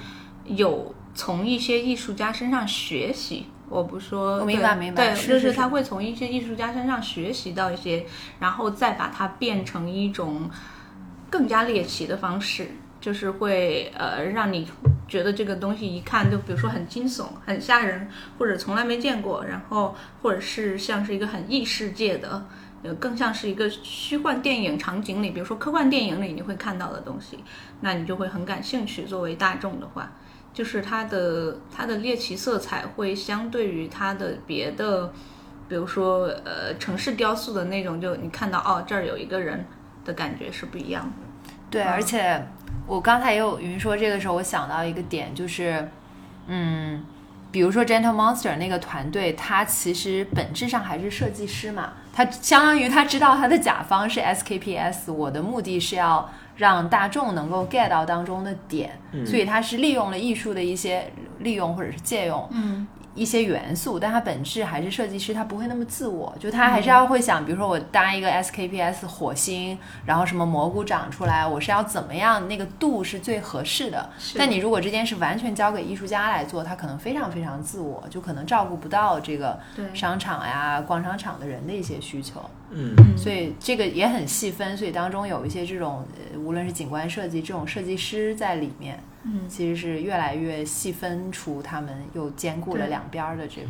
[0.44, 3.46] 有从一些艺术家身上学习。
[3.68, 8.04] 我不说，我明白明白，对，就是他会从一些艺术家身上学习到一些，
[8.40, 10.50] 然后再把它变成一种
[11.28, 12.68] 更加猎奇的方式，
[13.00, 14.68] 就是会呃让你
[15.06, 22.44] 觉得这个东西一看就，比如说很惊悚、很吓人，或者从来没见过，然后或者是像是一个很异世界的，
[22.82, 27.38] 呃，更像是一个虚幻电影场景里，比如说科幻电影里你会看到的东西，
[27.80, 29.04] 那你就会很感兴趣。
[29.04, 30.12] 作为大众的话。
[30.52, 35.06] 就是它的它的猎奇色彩会相对于它的别的，
[35.68, 39.64] 比如说呃城市雕塑的那种，就你看到哦这儿有一个人
[40.04, 41.50] 的感觉是不一样的。
[41.70, 42.44] 对，而且
[42.88, 45.88] 我刚才也有云说这个时候，我想到一个点，就是
[46.48, 47.04] 嗯，
[47.52, 56.28] 比如说 Gentle Monster 那个团队，他其实本质上还是设计师嘛，他相当于他知道他的甲方是 SKPS，我的目的是要。
[56.56, 58.90] 让大众能够 get 到当中的点，
[59.24, 62.86] 所以他是利用了艺术的一些利用或者是借用。
[63.14, 74.10] 一些元素，但它本质还是设计师，他不会那么自我，就他还是要会想，比如说我搭一个 SKPS 火星，然后什么蘑菇长出来，我是要怎么样那个度是最合适的。
[74.36, 79.58] 但你如果这件事完全交给艺术家来做，他可能非常非常自我，就可能照顾不到这个
[79.92, 82.40] 商场呀、逛商场的人的一些需求。
[82.70, 86.04] 嗯，所以这个也很细分，所以当中有一些这种，
[86.38, 89.02] 无论是景观设计这种设计师在里面。
[89.24, 93.68] 嗯，其实是越来越细分出他们又兼顾了两边的这个，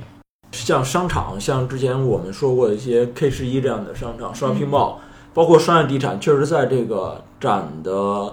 [0.53, 4.97] 像商场，像之前我们说过的一些 K 十一这样的商场，shopping mall，
[5.35, 8.33] 包括商业地产，确实在这个展的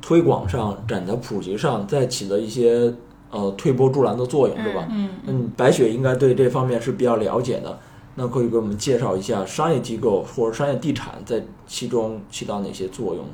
[0.00, 2.94] 推广上、展的普及上，在起了一些
[3.30, 4.86] 呃推波助澜的作用，对吧？
[4.90, 7.78] 嗯嗯，白雪应该对这方面是比较了解的，
[8.14, 13.32] 那可以给我们介绍一下商业机构或者商业地产在其中起到哪些作用呢？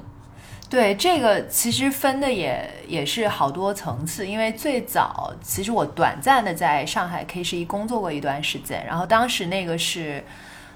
[0.70, 10.22] 对这个其实分的也也是好多层次，因为最早其实我短暂的在上海 K 十一工作过一段时间，然后当时那个是，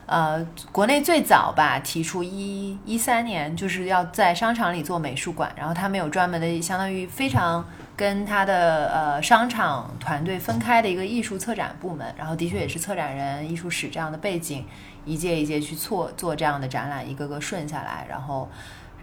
[0.07, 7.62] 呃，国内最早吧提出一一三年就是要在商场里做美术馆，然后他们有专门的相当于非常
[7.94, 14.64] 跟他的呃商场团队分开的一个艺术策展部门，然后的确也是策展人、艺术史这样的背景，
[15.05, 18.48] 一届一届去做做这样的展览，一个个顺下来，然后。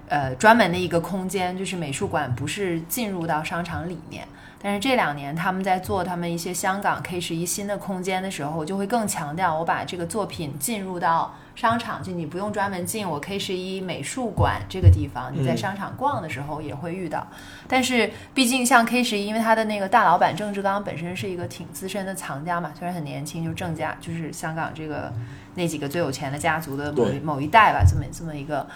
[0.10, 4.28] 呃，专门的一个空间，就是美术馆，不是进入到商场里面。
[4.62, 17.26] 但是这两年他们在做他们一些香港 K 十一新的空间的时候，就会更强调我把这个作品进入到商场，就你不用专门进我 K 十一美术馆这个地方，你在商场逛的时候也会遇到。
[17.70, 25.14] 但是毕竟像 K 十一，因为他的那个大老板郑志刚本身是一个挺资深的藏家嘛，虽然很年轻，就郑家就是香港这个
[25.56, 28.68] 那几个最有钱的家族的某一某一代吧，这么这么一个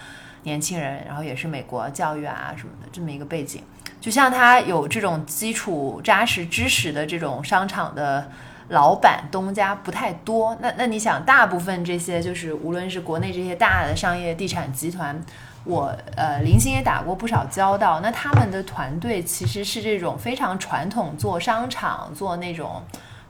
[0.43, 3.61] 年轻人，然后也是美国教育啊什么的这么一个背景。
[3.99, 8.29] 就像他有这种基础扎实知识的这种商场的
[8.69, 10.55] 老板东家不太多。
[10.61, 15.19] 那那你想，大部分这些就是无论是国内这些大的商业地产集团，
[15.63, 18.01] 我呃零星也打过不少交道。
[18.01, 22.81] 那他们的团队其实是这种非常传统做商场做那种。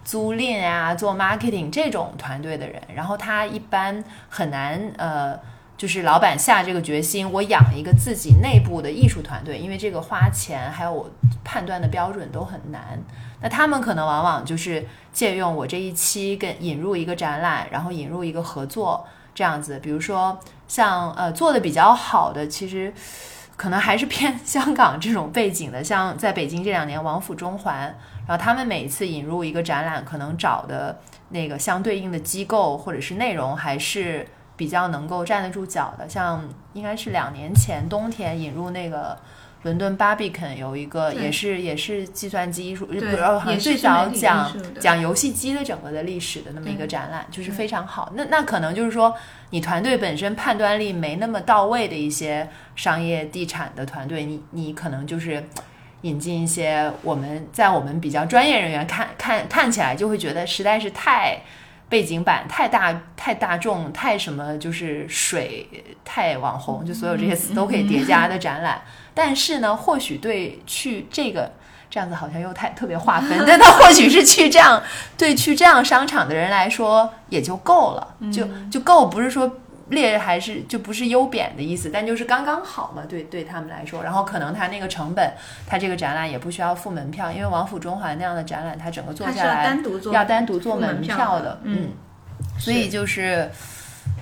[0.05, 5.39] 租赁啊，做 marketing 这种团队的人，然后他一般很难呃，
[5.83, 11.11] 就是老板下这个决心，我养一个自己内部的艺术团队，因为这个花钱还有我
[11.43, 12.97] 判断的标准都很难。
[13.41, 19.77] 那他们可能往往就是借用我这一期跟引入一个展览，然后引入一个合作这样子。
[19.79, 22.93] 比如说像呃做的比较好的，其实
[23.57, 27.93] 可能还是偏香港这种背景的，像在北京这两年王府中环。
[28.25, 30.97] 然后他们每一次引入一个展览，可能找的
[31.31, 36.07] 那个相对应的机构或者是内容，还是比较能够站得住脚的。
[36.07, 39.17] 像应该是两年前冬天引入那个
[39.63, 48.11] 伦敦 Barbican 有一个，也是也是计算机艺术，不是好像也最早讲讲游戏机的整个的历史的那么一个展览，就是非常好。
[48.15, 49.15] 那那可能就是说，
[49.51, 55.43] 你团队本身判断力没那么到位的一些商业地产的团队，你你可能就是。
[56.03, 61.39] 引进一些我们在我们比较专业人员看看看起来就会觉得实在是太
[61.93, 65.69] 背景板太大太大众太什么就是水
[66.03, 68.81] 太网红，就所有这些词都可以叠加的展览。
[69.13, 71.53] 但是呢，或许对去这个
[71.91, 74.81] 这样子好像又太特别划分， 但他或许是去这样
[75.15, 79.59] 对去这样商场的人来说也就够了，就就够，不是说。
[79.89, 84.01] 劣还是就不是优贬的意思，但就是刚刚好嘛，对对他们来说。
[84.03, 85.31] 然后可能他那个成本，
[85.67, 91.89] 他这个展览也不需要付门票，因为王府中环那样的展览，它整个做下来单独做要单独做门票票的嗯
[92.57, 93.49] 所以就是，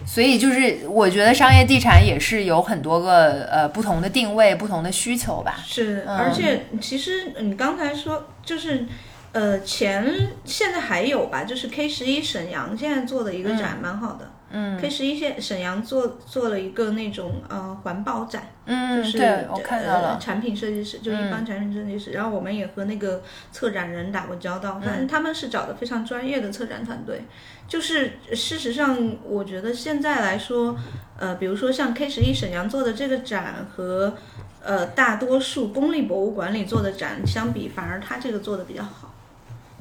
[0.06, 5.60] 所以就是，我觉得商业地产也是有很多个呃不同的定位、不同的需求吧。
[5.66, 8.86] 是，嗯而且其实你刚才说就是。
[9.34, 10.06] 呃，前
[10.44, 22.12] 现在还有吧，就是 K 十一沈阳现在做的一个展蛮好的，嗯，K 十一现沈阳做做了一个那种呃环保展，嗯，就是对我看到呃了，产品设计师，就一般产品设计师。
[22.12, 27.22] 然后我们也和那个策展人打过交道，反正他们是找的非常专业的策展团队。
[27.68, 30.76] 就是事实上，我觉得现在来说，
[31.18, 34.14] 呃，比如说像 K 十一沈阳做的这个展和
[34.62, 39.11] 呃大多数公立博物馆里做的展相比，反而他这个做的比较好。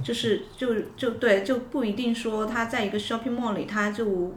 [0.03, 4.35] 就是就就对，就不一定说他在一个 shopping mall 里，他就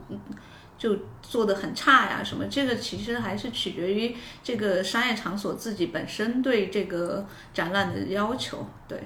[0.78, 2.46] 就做的很差呀什么。
[2.48, 8.66] 这个其实还是取决于这个商业场所自己本身对这个展览的要求。
[8.88, 9.02] 对，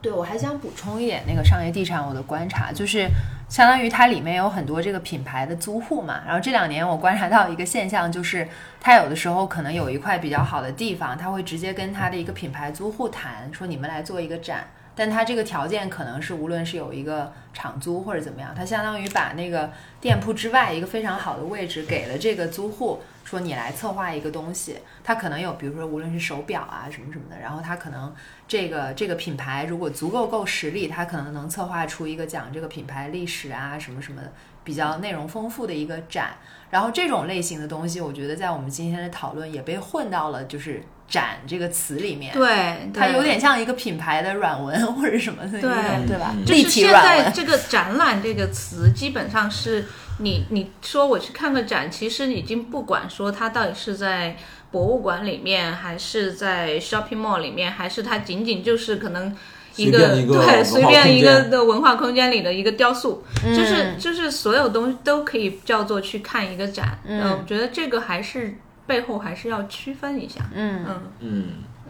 [0.00, 3.06] 对，我还想补充一点，那个商业地产我的观察就是，
[3.48, 6.22] 相当于它里面有很多这个品牌的租户嘛。
[6.24, 8.48] 然后这两年我观察到一个现象，就是
[8.80, 14.66] 它有的时候可能有一块比较好的地方，它会直接跟它的一个品牌租户谈，说你们来做一个展。
[14.94, 24.78] 但他这个条件可能是无论是有一个场租或者怎么样，他相当于把那个店铺之外一个非常好的位置给了这个租户，说你来策划一个东西。
[25.02, 28.14] 他可能有，比如说无论是手表啊什么什么的，然后他可能
[28.46, 34.30] 这个这个品牌如果足够够实力，他可能能策划出一个讲这个品牌历史啊什么什么的
[34.70, 36.30] 比较内容丰富的一个展。
[36.70, 42.32] 然后这种类型的东西，我觉得在我们今天的讨论也被混到了就是“展”这个词里面。
[42.32, 46.32] 对，它有点像一个品牌的软文 或者什么的对对吧？
[46.46, 46.92] 就是立体现。
[46.92, 49.84] 在这个展览这个词，基本上是
[50.18, 54.36] 你你说我去看个展，其实已经不管说它到底是在
[54.70, 59.36] 博物馆里面，还是在 shopping mall 里面，还是它仅仅就是可能。
[59.76, 66.98] 一随便一个对随便一个的文化空间里的一个雕塑，嗯就是就是所有东西都可以叫做去看一个展。
[67.04, 70.40] 嗯呃我觉得这个还是背后还是要区分一下。
[70.54, 71.44] 嗯嗯，嗯，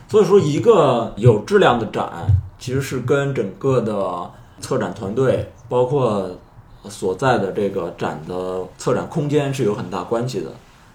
[0.08, 2.10] 所以说一个有质量的展，
[2.58, 4.30] 其实是跟整个的
[4.60, 6.30] 策展团队，包括
[6.88, 10.46] 所在的这个展的策展空间是有很大关系的。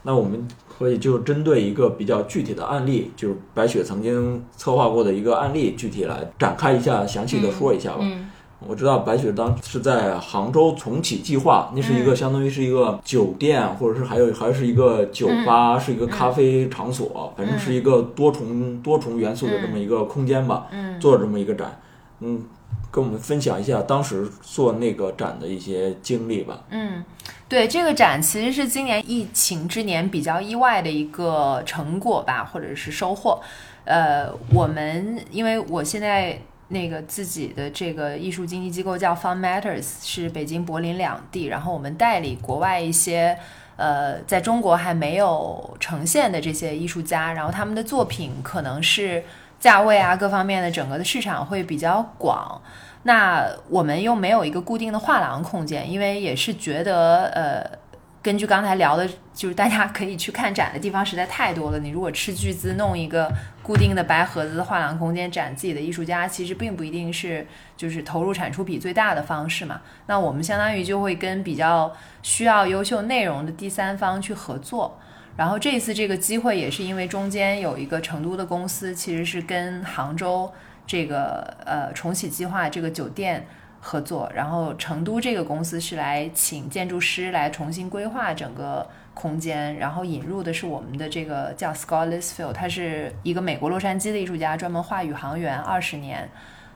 [0.03, 0.47] 那我们
[0.77, 7.99] 可以就针对一个比较具体的案例，就是白雪曾经策划过的一个案例，具体来展开一下，详细的说一下吧。
[8.01, 8.31] 嗯
[8.67, 20.67] 我知道白雪当是在杭州重启计划，那是一个相当于是一个酒店，或者是还有还是一个酒吧，是一个咖啡场所，反正是一个多重多重元素的这么一个空间吧。
[20.71, 21.79] 嗯，做这么一个展，
[22.21, 22.41] 嗯，
[22.89, 26.63] 跟我们分享一下当时做那个展的一些经历吧。
[26.71, 27.03] 嗯，
[27.47, 33.39] 对，这个展其实是今年疫情之年比较意外的一个成果吧，或者是收获。
[33.83, 36.39] 呃，我们因为我现在
[36.69, 43.37] 那个自己的这个艺术经纪机构叫 Fun Matters，是北京、柏林两地，然后我们代理国外一些
[43.75, 49.23] 呃在中国还没有呈现的这些艺术家，然后他们的作品可能是
[49.59, 52.59] 价位啊各方面的整个的市场会比较广。
[53.05, 57.85] 那我们又没有一个固定的画廊空间，因为也是觉得呃。
[58.25, 61.77] 根据刚才聊的，就是大家可以去看展的地方实在太多了。
[61.77, 63.31] 你如果斥巨资弄一个
[63.61, 67.45] 固定的白盒子的画廊空间展自己的艺术家，其实并不一定是
[67.77, 69.79] 就是投入产出比最大的方式嘛。
[70.07, 71.93] 那我们相当于就会跟比较
[72.23, 74.97] 需要优秀内容的第三方去合作。
[75.37, 80.51] 然后这次这个机会也是因为中间有一个成都的公司，其实是跟杭州
[80.85, 83.45] 这个呃重启计划这个酒店。
[83.87, 96.27] 合作，然后成都这个公司是来请建筑师来重新规划整个空间，然后引入的是我们的这个叫 Scott Lisfield，他是一个美国洛杉矶的艺术家，专门画宇航员二十年，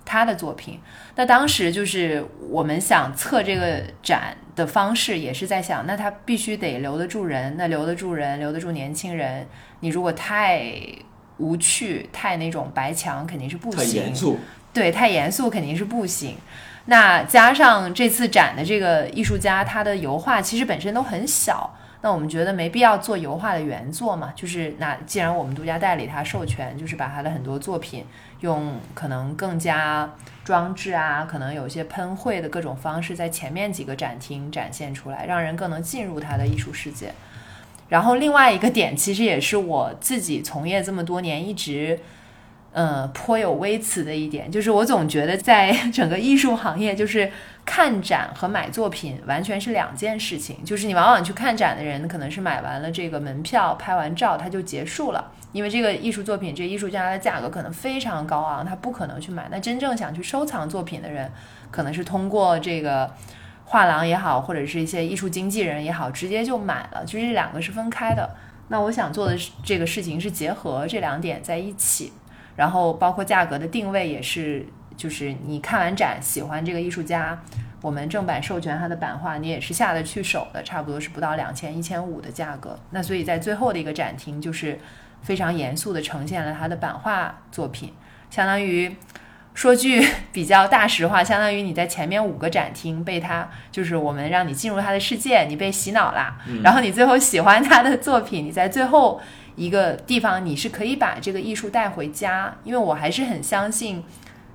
[0.05, 0.79] 他的作品。
[1.15, 9.47] 那当时就是我们想测这个展的方式，也是在想，那他必须得留得住人，那留得住人，留得住年轻人。
[9.79, 10.71] 你如果太
[11.39, 13.79] 无趣，太那种白墙，肯定是不行。
[13.79, 14.37] 太严肃，
[14.71, 16.37] 对，太严肃肯定是不行。
[16.85, 21.71] 那加上这次展的这个艺术家，他的油画其实本身都很小，
[22.01, 24.33] 那我们觉得没必要做油画的原作嘛。
[24.35, 28.05] 就是那既然我们独家代理他授权，就是把他的很多作品
[28.39, 30.09] 用可能更加
[30.43, 37.13] 装置啊，可能有一些喷绘的各种方式，在前面几个展厅展现出来，让人更能进入他的艺术世界。
[37.89, 41.99] 然后另外一个点，其实也是我自己从业这么多年一直。
[42.71, 47.29] 呃，颇有微词的一点就是，我总觉得在 整个艺术行业，就是
[47.65, 50.63] 看展和买作品完全是两件事情。
[50.63, 55.31] 就是你往往去看展的人，可能是买完了这个门票、拍完照，他就结束了。
[55.51, 59.47] 因为这个艺术作品，这艺术家的价格可能非常高昂，他不可能去买。
[59.49, 61.31] 那真正想去收藏作品的人，
[61.71, 63.11] 可能是通过这个
[63.71, 67.05] 画廊也好，或者是一些艺术经纪人也好，直接就买了。
[67.05, 68.27] 就是这两个是分开的。
[68.69, 72.11] 那我想做的这个事情是结合这两点在一起。
[72.55, 74.65] 然后包括价格的定位也是，
[74.97, 77.39] 就是你看完展喜欢这个艺术家，
[77.79, 82.77] 我们正版授权他的版画，你也是下得去手的，差不多是不到两千一千五的价格。
[82.89, 84.79] 那所以在最后的一个展厅，就是
[85.21, 87.93] 非常严肃的呈现了他的版画作品，
[88.31, 88.93] 相当于
[89.59, 99.19] 说句比较大实话，相当于你在前面五个展厅被他，就是我们让你进入他的世界，你被洗脑啦，然后你最后喜欢他的作品，你在最后。
[99.57, 104.01] 一个地方，你是可以把这个艺术带回家，因为我还是很相信，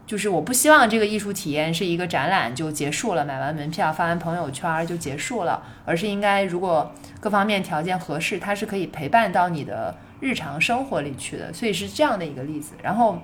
[0.06, 6.90] 就是我不希望这个艺术体验是一个展览就结束了，买完门票发完朋友圈就结束了，而是应该如果
[7.20, 12.72] 各方面条件合适，它是可以陪伴到你的日常生活里去的，所以是这样的一个例子。
[12.82, 13.20] 然后，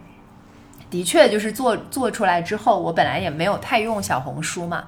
[0.90, 4.84] 的确就是做做出来之后，我本来也没有太用小红书嘛。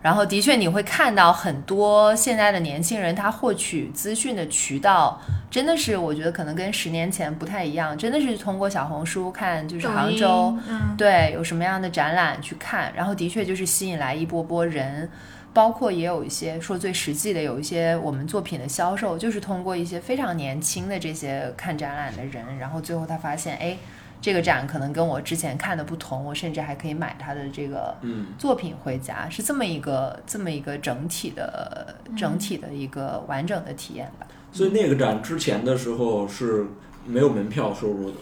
[0.00, 5.20] 然后的确，你会看到很多现在的年轻人，他获取资讯的渠道
[5.50, 10.56] 真的是，我觉得可能跟十年前不太一样，真的是通过小红书看，就是杭州，
[10.96, 15.10] 对，有什么样的展览去看，然后的确就是吸引来一波波人，
[15.52, 23.76] 包括也有一些说最实际的，有一些我们作品的销售，就是通过一些非常年轻的这些看展览的人，然后最后他发现，哎。
[24.20, 27.96] 这个展可能跟我之前看的不同，我甚至还可以买他的这个
[28.36, 34.26] 作品回家，是这么一个这么一个整体的整体的一个完整的体验吧。
[34.52, 36.66] 所以那个展之前的时候是
[37.06, 38.16] 没有门票收入的。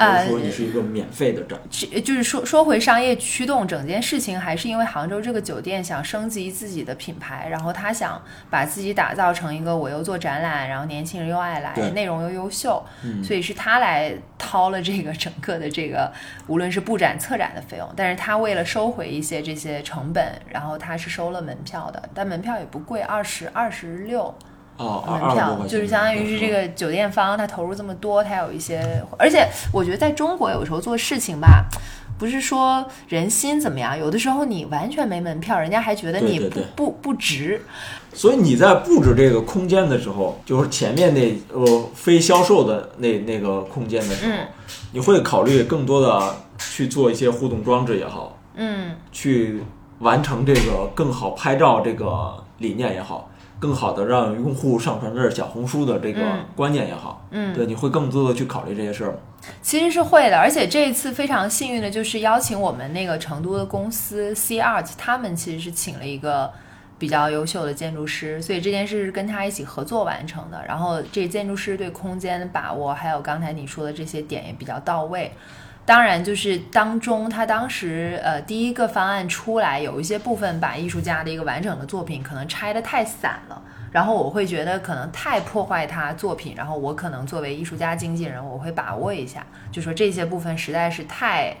[0.00, 1.60] 呃，说你是一个免费的展，
[2.02, 12.82] 就是说说回商业驱动整件事情，还是因为杭州这个酒店想升级自己的品牌，然后他想把自己打造成一个我又做展览，然后年轻人又爱来，内容又优秀，
[13.22, 16.10] 所以是他来掏了这个整个的这个
[16.46, 24.34] 无论是布展策展的费用，但是他为了收回一些这些成本，然后他是收了门票的，但门票也不贵，二十二十六。
[25.06, 31.66] 门票就是相当于是这个酒店方，他投入这么多，他有一些，而且我觉得在中国有时候做事情吧，
[32.18, 37.60] 不是说人心怎么样，有的时候你完全没门票，人家还觉得你不不不值。
[38.12, 44.32] 所以你在布置这个空间的时候，就是前面那呃非销售的那那个空间的时候，
[44.90, 49.62] 你会考虑更多的去做一些互动装置也好，嗯去
[50.00, 53.29] 完成这个更好拍照这个理念也好，
[53.60, 59.18] 更好的让用户上传至小红书的这个嗯观念也好，嗯，对，你会更多的去考虑这些事儿吗？
[59.62, 66.50] 其实是会的，而且这一次非常幸运的就是邀请我们那个成都的公司 C Art，他们其实是请了一个
[66.98, 70.62] 比较优秀的建筑师，所以这件事是跟他一起合作完成的。
[70.66, 75.32] 然后这建筑师对空间的把握，还有刚才你说的这些点也比较到位。
[75.90, 83.60] 当然，就是当中他当时呃第一个方案出来，有一些部分把艺术家的一个完整的作品可能拆得太散了。
[83.90, 91.56] 然后我会觉得可能太破坏他作品，然后我可能作为艺术家经纪人，我会把握一下，就说这些部分实在是太，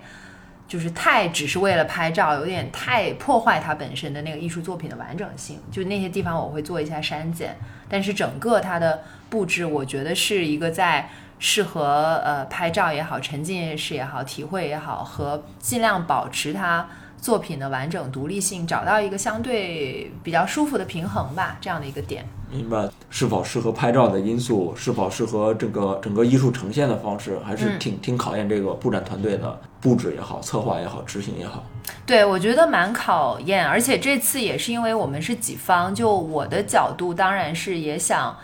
[0.68, 7.56] 就是太只是为了拍照，有点太破坏他本身的那个艺术作品的完整性，就那些地方我会做一下删减。
[7.88, 11.08] 但是整个它的布置，我觉得是一个在
[11.40, 16.86] 适合呃拍照也好、沉浸式也好、体会也好，和尽量保持它。
[17.20, 22.24] 作品的完整独立性，找到一个相对比较舒服的平衡吧，这样的一个点。
[22.50, 31.62] 明白是否适合拍照的因素，是否适合这个整个艺术呈现的方式，还是嗯挺挺考验这个布展团队的布置也好、策划也好、执行也好。
[32.06, 38.34] 对，我觉得蛮考验，而且这次也是因为我们是几方，就我的角度当然是也想，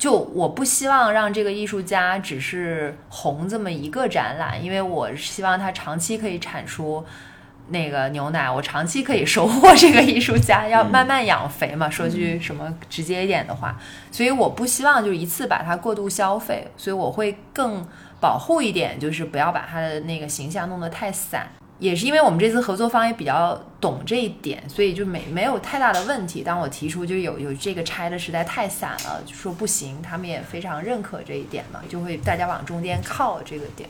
[0.00, 7.04] 就我不希望让这个艺术家只是红这么一个展览，因为我希望他长期可以产出。
[7.72, 11.88] 那个牛奶，我长期可以收获这个艺术家，要慢慢养肥嘛。
[11.90, 13.78] 说句什么直接一点的话，
[14.10, 17.86] 所以我不希望就一次把它过度消费，所以我会更
[18.20, 21.46] 保护一点，就是不要把他的那个形象弄得太散。
[21.80, 26.42] 也是因为我们这次合作方也比较懂这一点，所以就没没有太大的问题。
[26.42, 33.88] 当我提出就有有这个拆的实在太散了，就说不行，他们也非常认可这一点嘛，就会大家往中间靠这个点。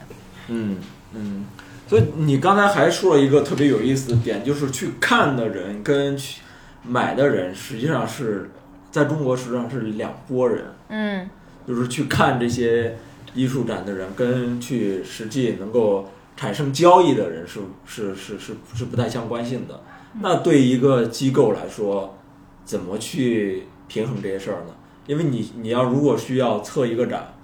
[0.48, 0.78] 嗯
[1.12, 1.44] 嗯，
[1.88, 6.40] 所以你刚才还说了一个特别有意思的点，就是去看的人跟去
[6.84, 8.50] 买的人实际上是
[8.90, 11.28] 在中国实际上是两拨人，嗯
[11.66, 12.96] 就是去看这些
[13.34, 16.10] 艺术展的人跟去实际能够
[16.40, 19.82] 产生交易的人是是是是是不太相关性的。
[20.22, 22.16] 那对一个机构来说，
[22.64, 24.72] 怎么去平衡这些事儿呢？
[25.06, 27.34] 因为你你要如果需要测一个展，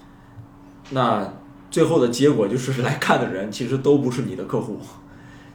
[0.92, 1.30] 那
[1.70, 4.80] 最后的结果就是来看的人其实都不是你的客户，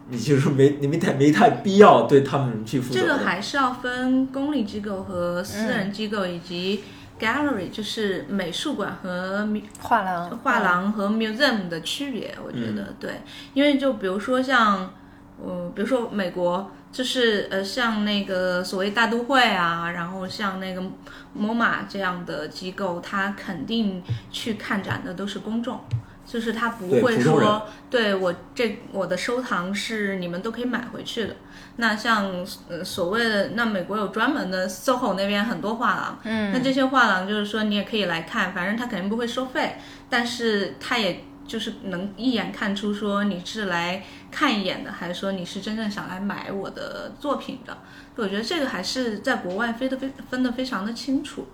[0.09, 2.99] 你其实没你没太没太必要对他们去负责。
[2.99, 6.83] 这个还是要分公立机构和私人机构，以及
[7.21, 9.47] gallery，就是美术馆和
[9.79, 13.21] 画廊，画廊和 museum 的区别，我觉得、对，
[13.53, 14.91] 因为就比如说像，
[15.41, 20.81] 呃，比如说美国，就是呃像那个所谓大都会啊，然后像那个
[21.37, 25.79] MoMA 这样的机构，它肯定去看展的都是公众。
[26.23, 31.35] 就是他不会说，对我这我的收藏是你们都可以买回去的。
[31.77, 39.77] 那像呃所谓的，那美国有专门的 SOHO 那边很多画廊，嗯，那这些画廊就是说你也可以来看，反正他肯定不会收费，
[40.09, 47.77] 但是他也就是能一眼看出说你是来看一眼的，还是说你是真正想来买我的作品的。
[48.15, 51.47] 我觉得这个还是在国外分的非分的非常的清楚。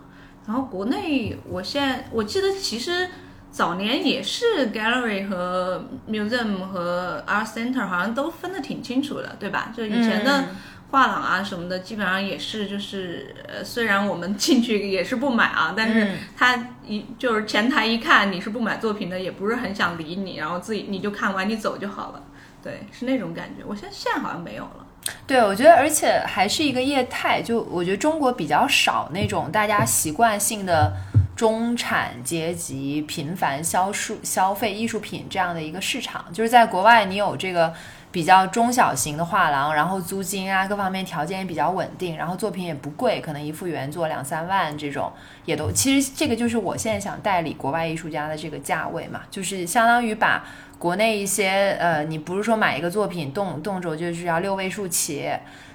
[0.46, 3.08] 然后国内，我现在我记得其实
[3.52, 9.72] 早年也是 gallery 和 museum 和 art center 好像都分得挺清楚的，对吧？
[9.76, 10.42] 就以前的。
[10.42, 10.46] 嗯
[10.90, 22.24] 画廊啊什么的，基本上也是就是呃，虽然我们进去也是不买啊，但是嗯他一就是前台一看你是不买作品的，也不是很想理你，然后自己你就看完你走就好了，
[22.64, 23.66] 对，是那种感觉。
[23.68, 24.86] 我现在现在好像没有了。
[25.26, 30.94] 对，我觉得，而且还是一个业态，就我觉得中国比较少那种大家习惯性的
[31.38, 36.26] 中产阶级频繁销售消费艺术品这样的一个市场。
[36.34, 37.74] 就是在国外，你有这个
[38.12, 45.14] 比较中小型的画廊，然后租金啊各方面条件也比较稳定，然后作品也不贵，可能一幅原作两三万这种，
[45.46, 50.44] 也都其实这个就是我现在想代理国外艺术家的这个价位嘛，就是相当于把。
[50.80, 55.28] 国内一些呃，你不是说买一个作品动动辄就是要六位数起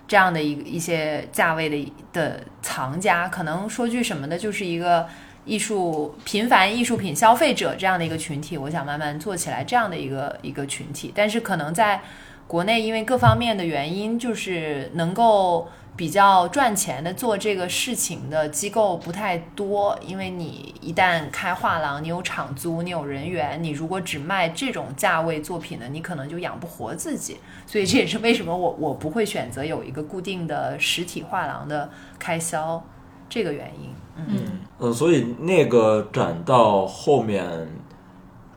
[0.07, 5.09] 这样的一一些价位的的藏家，可能说句什么的，就是一个
[5.45, 12.01] 艺术频繁艺术品消费者这样的一个群体，我想慢慢做起来这样的一个一个群体，但是可能在
[12.47, 15.69] 国内因为各方面的原因，就是能够。
[15.95, 27.37] 比较赚钱的做这个事情的机构不太多，因为你一旦开画廊，你有场租，你有人员，你如果只卖这种价位作品的，你可能就养不活自己。
[27.67, 32.83] 所以这也是为什么我我不会选择有一个固定的实体画廊的开销
[33.29, 33.91] 这个原因。
[34.17, 37.69] 嗯，嗯，呃，所以那个展到后面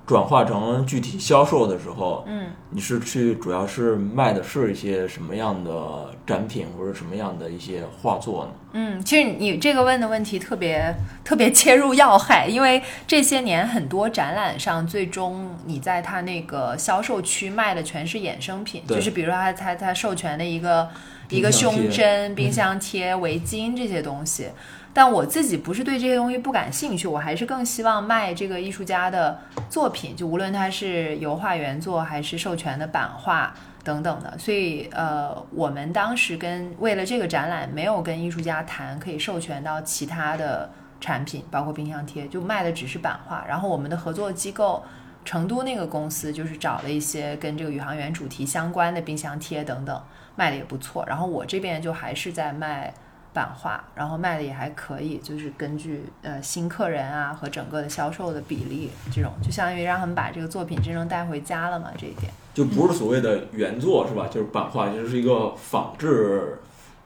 [0.06, 8.52] 转化成具体销售的时候，嗯，你是去主要是卖的是一些什么样的展品或者什么样的一些画作呢？
[8.74, 10.94] 嗯，其实你这个问的问题特别
[11.24, 20.88] 特别切入要害，因为这些年很多展览上，最终你在它那个销售区卖的全是衍生品，就是比如说他他他授权的一个
[21.30, 24.50] 一个胸针、冰箱贴、围巾这些东西。
[24.96, 29.38] 但我自己不是对这些东西不感兴趣，我还是更希望卖这个艺术家的
[29.70, 34.38] 作品，就无论它是油画原作还是授权的版画等等的。
[34.38, 40.70] 所以，呃，我们当时跟为了这个展览，没有跟艺术家谈可以授权到其他的
[41.02, 43.44] 产品，包括冰箱贴，就卖的只是版画。
[43.46, 44.82] 然后我们的合作机构。
[45.26, 50.00] 成都那个公司就是找了一些跟这个宇航员主题相关的冰箱贴等等，
[50.36, 51.04] 卖的也不错。
[51.08, 52.94] 然后我这边就还是在卖
[53.36, 62.32] 版画，然后卖的也还可以，就是根据呃新客人啊和整个的销售的比例，这种就相当于让他们把这个作品真正带回家了嘛，这一点。
[62.54, 64.28] 就不是所谓的原作是吧？
[64.32, 66.58] 就是版画，就是一个仿制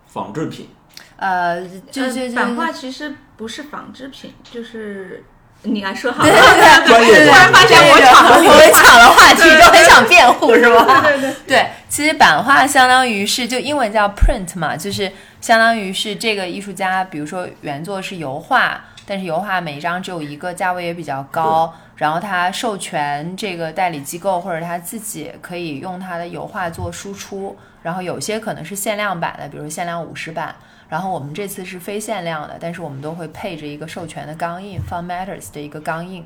[0.06, 0.70] 仿制品。
[1.16, 5.24] 呃，就就版画其实不是仿制品，就是
[5.64, 6.40] 你来说好对了。
[6.40, 11.02] 对对专业突然发现我抢了，我们抢了话题，就很想辩护，是吧？
[11.04, 30.56] 对对对，其实版画相当于是就英文叫 print 嘛，就是相当于是这个艺术家，比如说原作是油画，但是油画每一张只有一个，价位也比较高，然后他授权这个代理机构或者他自己可以用他的油画做输出，然后有些可能是限量版的，比如说限量五十版。
[30.90, 36.26] 然后我们这次是非限量的，但是我们都会配着一个授权的钢印 （Fun Matters） 的一个钢印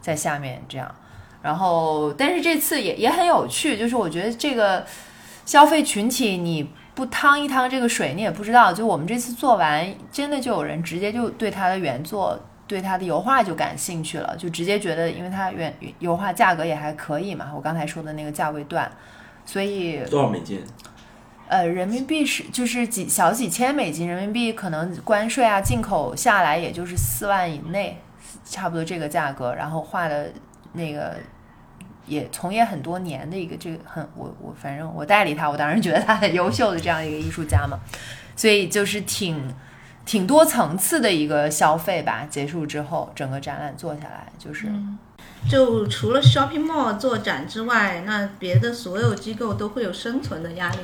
[0.00, 0.94] 在下面，这样。
[1.42, 4.86] 然后，但是这次也也很有趣，就是我觉得这个
[5.44, 8.72] 消费群体，你不趟一趟这个水，你也不知道。
[8.72, 18.90] 就我们这次做完，真的就有人直接就对它的原作、对它的油画就感兴趣了，就直接觉得，因为它原油画价格也还可以嘛，我刚才说的那个价位段，
[19.44, 20.64] 所以多少美金？
[21.46, 28.00] 呃，人民币是就是几小几千美金，人民币可能关税啊进口下来也就是四万以内，
[28.44, 29.54] 差不多这个价格。
[29.54, 30.32] 然后画的
[30.72, 31.14] 那个
[32.06, 37.78] 也从业很多年的一个这个很我我反正我代理他，我当然觉得他很优秀的这样一个艺术家嘛，
[38.34, 39.54] 所以就是挺
[40.06, 42.26] 挺多层次的一个消费吧。
[42.28, 44.72] 结束之后，整个展览做下来就是。
[45.48, 50.78] 就除了 shopping mall 做展之外，那别的所有机构都会有生存的压力。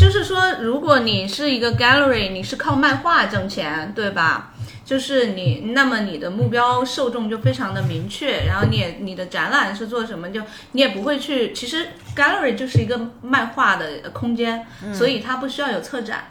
[0.00, 4.54] 就是说，如果你是一个 gallery，你是靠卖画挣钱，对吧？
[4.82, 10.40] 就是你，那么你的目标受众就非常的明确，然后你也你的展览是做什么，就
[10.72, 11.52] 你也不会去。
[11.52, 16.24] 其实 gallery 就是一个卖画的空间，所以它不需要有策展。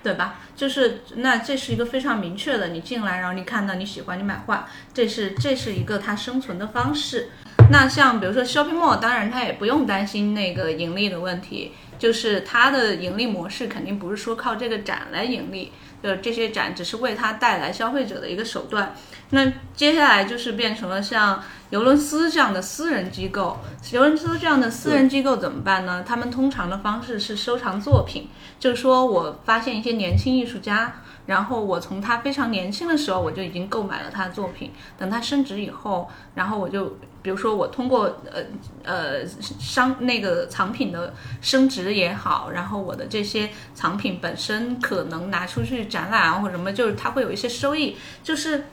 [0.00, 0.36] 对吧？
[0.56, 7.30] 就是那这是一个非常明确的，你进来，然后你看到你喜欢，你买画，这是这是一个它生存的方式。
[7.70, 15.72] 那像比如说 shopping mall，当然它也不用担心那个盈利的问题，就是它的盈利模式肯定不是说靠这个展来盈利，
[16.02, 18.94] 呃，这些展只是为它带来消费者的一个手段。
[19.30, 23.58] 那接下来就是变成了像尤伦斯这样的私人机构，
[23.92, 26.02] 尤伦斯这样的私人机构怎么办呢？
[26.06, 28.28] 他们通常的方式是收藏作品，
[28.58, 38.42] 就是说我发现一些年轻艺术家，然后我从他非常年轻的时候我就已经购买了他的作品，等他升值以后，然后我就比如说我通过呃
[38.84, 39.26] 呃
[39.60, 48.64] 商那个藏品的升值也好，然后我的这些藏品本身可能拿出去展览啊或者什么，就是它会有一些收益，就是。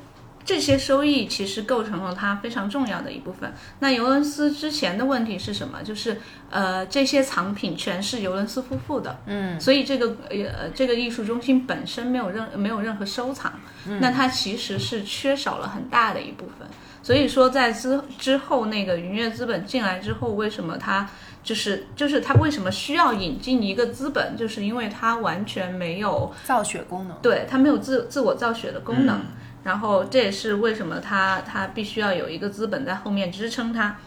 [0.47, 3.51] 这些收益其实构成了它非常重要的一部分。
[3.79, 5.81] 那尤伦斯之前的问题是什么？
[5.81, 6.21] 就是
[6.51, 13.53] 呃，这些藏品全是尤伦斯夫妇的，嗯，所以这个呃这个艺术中心本身没有任没有任何收藏，
[13.99, 16.64] 那它其实是缺少了很大的一部分。
[17.05, 21.07] 所以说在之之后那个云悦资本进来之后，为什么它
[21.43, 24.35] 就是就是它为什么需要引进一个资本？
[24.35, 29.17] 就是因为它完全没有造血功能，对它没有自自我造血的功能。
[29.17, 29.25] 嗯
[29.65, 33.97] 然后这也是为什么它它必须要有一个资本在后面支撑它。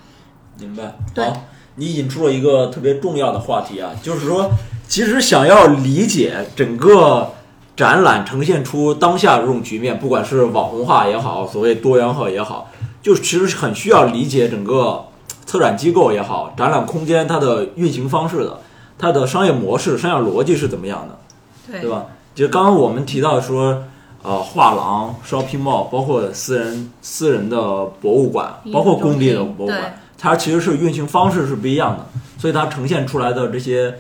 [0.56, 0.94] 明白。
[1.12, 4.52] 对好，你引出了一个特别重要的话题啊，就是说，
[4.86, 7.32] 其实想要理解整个
[7.74, 12.70] 展览呈现出当下这种局面，不管是网红化也好，所谓多元化也好，
[13.08, 15.02] 就其实是很需要理解整个
[15.46, 18.60] 策展机构也好，展览空间它的运行方式的，
[18.98, 21.18] 它的商业模式、商业逻辑是怎么样的。
[21.66, 22.04] 对对吧？
[22.34, 23.84] 就刚刚我们提到说，
[24.22, 32.04] 呃，画廊、shopping mall，包括私人私人的博物馆包括公立的博物馆，它其实是运行方式是不一样的，
[32.36, 33.94] 所以它呈现出来的这些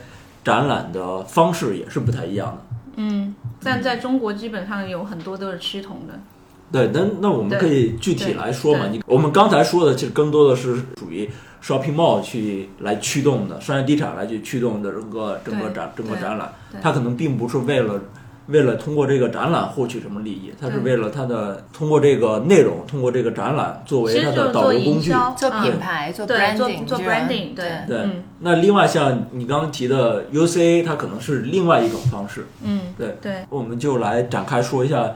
[0.44, 2.76] 展览的方式也是不太一样的。
[2.96, 3.34] 嗯，
[3.64, 6.12] 但在中国基本上有很多都是趋同的。
[6.70, 8.86] 对，那那我们可以具体来说嘛？
[8.90, 11.28] 你我们刚才说的，其实更多的是属于
[11.62, 16.52] shopping mall 去来驱动的，商业地产来去驱动的整个整个展整个展览，
[16.82, 18.00] 它可能并不是为了
[18.48, 25.10] 为了通过这个展览获取什么利益，它是为了它的通过这个内容，通过这个展览作为它的导做流工具。
[25.10, 32.46] 做嗯品牌、做对，做 branding，做 branding，对对对嗯那另外像你刚刚提的 UCA，它可能是另外一种方式。
[32.62, 35.10] 嗯，对对，我们就来展开说一下，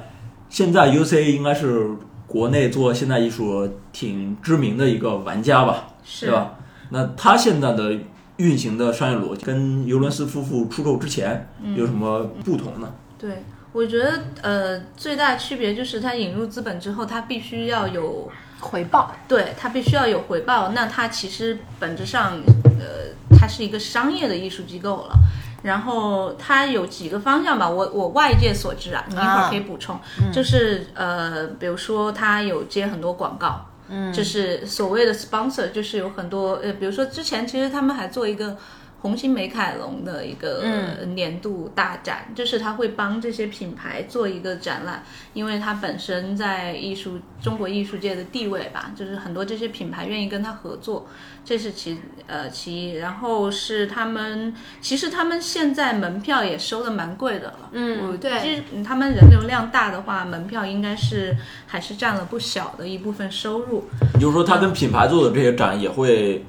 [0.53, 1.89] 现在 UCA 应该是
[2.27, 6.57] 国内做现代艺术挺知名的一个玩家吧，是吧？
[6.91, 7.99] 那它现在的
[8.37, 12.93] 运行的商业逻辑跟尤伦斯夫妇出售之前嗯有什么不同呢？
[13.19, 13.43] 对，
[13.73, 18.31] 我觉得呃最大区别就是它引入资本之后，它必须要有
[18.61, 19.11] 回报。
[19.27, 22.33] 对它必须要有回报，那它其实本质上，
[22.79, 25.15] 呃，它是一个商业的艺术机构了。
[25.63, 29.99] 然后它有几个方向吧，我我外界所知啊，你一会儿可以补充，
[30.33, 38.57] 就是呃，比如说它有接很多广告，嗯，就是所谓的 sponsor，就是有很多呃，比如说之前其实他们还做一个。
[39.03, 40.65] 红星美凯龙的一个
[41.09, 45.03] 年度大展，就是他会帮这些品牌做一个展览，
[45.35, 51.09] 因为他本身在艺术中国艺术界的地位吧，就是很多这些品牌愿意跟他合作，
[51.45, 51.99] 这是其
[52.29, 52.93] 呃其一。
[52.93, 57.71] 然后是他们，其实他们现在门票也收的蛮贵的了。
[57.73, 61.37] 嗯对其实他们人流量大的话，门票应该是
[61.67, 63.85] 还是占了不小的一部分收入。
[64.15, 66.45] 也就是说，他跟品牌做的这些展也会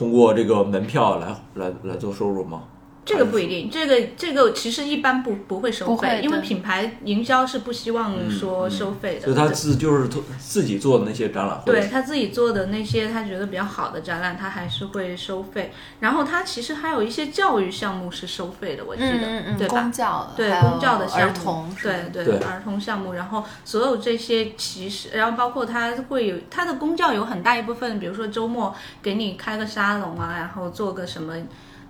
[0.00, 2.62] 通过这个门票来来来做收入吗？
[3.02, 9.22] 这个不一定，这个这个其实一般不不会收费，因为品牌营销是不希望说收费的。
[9.22, 15.72] 所以他自就是自自己做的那些展览，对他自己做的那些他觉得比较好的展览，他还是会收费。
[16.00, 19.92] 然后他其实还有一些教育项目是收费的，我记得，嗯嗯嗯，对吧公？
[19.92, 31.34] 教对公教的项目，儿童对对对儿童项目，然后所有这些其实，然后包括他会有他的公教有很大一部分，比如说周末给你开个沙龙啊，然后做个什么。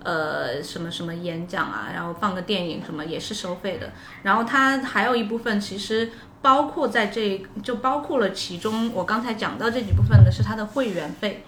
[0.03, 3.91] 呃，什么什么演讲啊，然后放个电影什么也是收费的。
[4.23, 6.09] 然后它还有一部分其实
[6.41, 11.43] 包括在这，就包括了其中我刚才讲到这几部分的是它的会员费，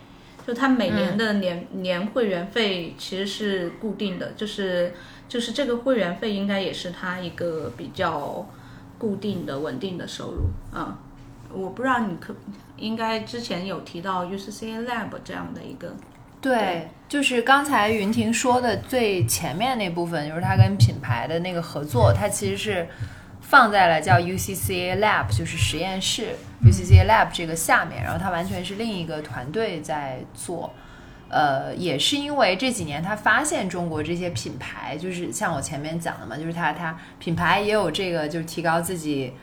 [0.45, 4.93] 就它每年的年、年会员费其实是固定的，就是
[5.27, 8.47] 就是这个会员费应该也是它一个比较
[8.99, 10.97] 固定的稳定的收入啊、
[11.51, 12.33] 我不知道你可
[12.77, 15.93] 应该之前有提到 UCCA Lab 这样的一个，
[16.43, 22.85] 对，就是刚才云婷说的最前面那部分，就是他跟品牌的那个合作，它其实是
[23.39, 30.73] 放在了叫 UCCA Lab，就是实验室 UCCA Lab 这个下面，然后它完全是另一个团队在做。
[31.29, 39.33] 呃，也是因为这几年他发现中国这些品牌，就是像我前面讲的嘛，就是他他品牌也有这个，就是提高自己。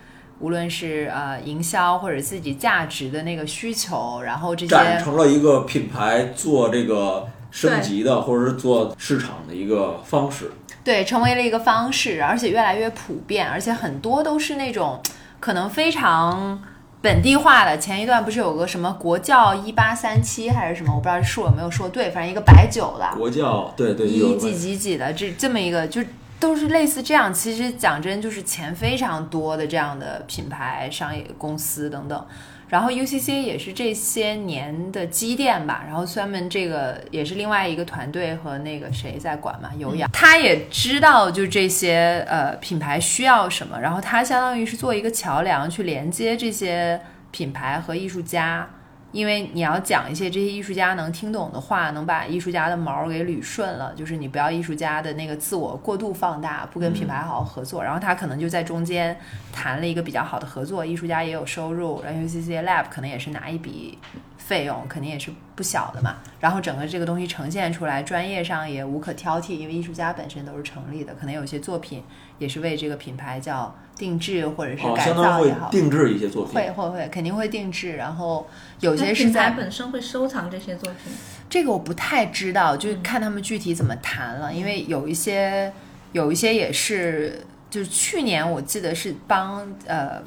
[0.41, 10.51] 无论是呃营销或者自己价值的那个需求，然后这些展成了一个品牌做这个升级的，或者是做市场的一个方式。
[10.83, 14.99] 对，成为了一个方式，而且越来越普遍，而且很多都是那种
[15.39, 16.59] 可能非常
[17.03, 17.77] 本地化的。
[17.77, 26.01] 前一段不是有个什么国窖一八三七还是什么，我不知道数有没有说对，反正一个白酒的，国窖对对有一几几几的，这这么一个就。
[26.41, 32.27] 都是类似这样，其实讲真就是钱非常多的这样的品牌、商业公司等等。
[32.69, 35.83] 然后 UCC 也是这些年的积淀吧。
[35.87, 48.69] 然后虽然们这个也是另外一个团队和那个谁在管嘛，有氧，他也知道就这些呃品牌需要什么，然后他相当于是做一个桥梁去连接这些品牌和艺术家。
[49.13, 59.17] 因为你要讲一些这些艺术家能听懂的话，能把艺术家的毛给捋顺了，就是你不要艺术家的那个自我过度放大，不跟品牌好好合作，然后他可能就在中间
[59.53, 63.99] 谈了一个比较好的合作，艺术家也有收入，然后 UCC Lab 可能也是拿一笔
[64.37, 66.17] 费用，肯定也是不小的嘛。
[66.39, 72.03] 然后整个这个东西呈现出来，专业上也无可挑剔，因为艺术家本身都是成立的，可能有些作品
[72.39, 75.69] 也是为这个品牌叫定制或者是哦，改造也好。
[75.69, 76.55] 定制一些作品。
[76.55, 78.49] 会会会，肯定会定制，然后
[78.81, 81.13] 有些是品牌在本身会收藏这些作品。
[81.51, 84.51] 这个我不太知道，就看他们具体怎么谈了。
[84.53, 85.71] 因为有一些
[86.13, 90.23] 有一些也是，就是去年我记得是帮呃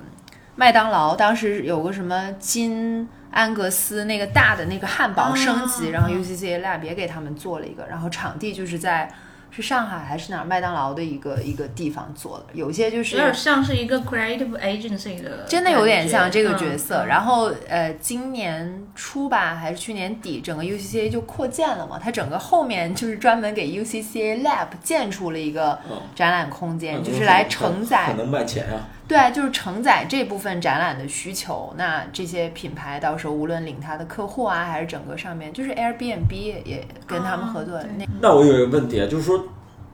[0.55, 9.11] 麦当劳当时有个什么金安格斯那个大的那个汉堡升级，啊然后 UCC Lab 也给他们做了一个，然后场地就是在
[9.53, 17.03] 是上海还是哪儿麦当劳的一个一个地方做的，有些就是有点像是一个 creative agency 的，真的有点像这个角色。
[17.03, 28.13] 嗯、然后呃，今年初吧，还是去年底，整个 UCCA 就扩建了嘛，它整个后面就是专门给 UCCA Lab 建出了一个嗯展览空间，嗯就是来承载可。
[28.17, 28.87] 能卖钱啊。
[29.07, 31.73] 对，就是承载这部分展览的需求。
[31.77, 38.05] 那这些品牌到时候无论领他的客户啊，还是整个上面，就是 Airbnb 也跟他们合作那。
[38.21, 39.43] 那我有一个问题啊，就是说，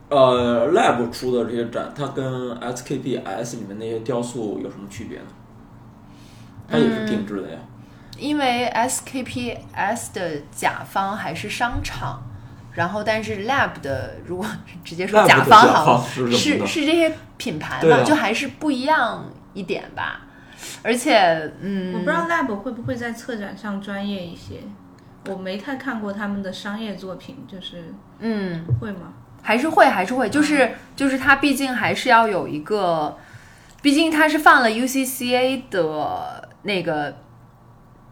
[0.08, 2.24] 呃，Lab 出的这些展，它跟
[2.60, 5.24] SKPS 里面那些雕塑有什么区别呢？
[6.68, 7.58] 它也是定制的呀。
[8.16, 12.22] 因为 SKPS 的甲方还是商场，
[12.72, 14.46] 然后但是 Lab 的如果
[14.84, 20.22] 直接说的方好是是是这些品牌嘛，就还是不一样一点吧。
[20.82, 24.60] 而且，嗯，我不知道 Lab 会不会在策展上专业一些，
[25.26, 29.14] 我没太看过他们的商业作品，就是嗯，会吗？
[29.42, 33.16] 还是会，还是会，就是就是它毕竟还是要有一个，
[33.80, 37.16] 毕竟它是放了 UCCA 的那个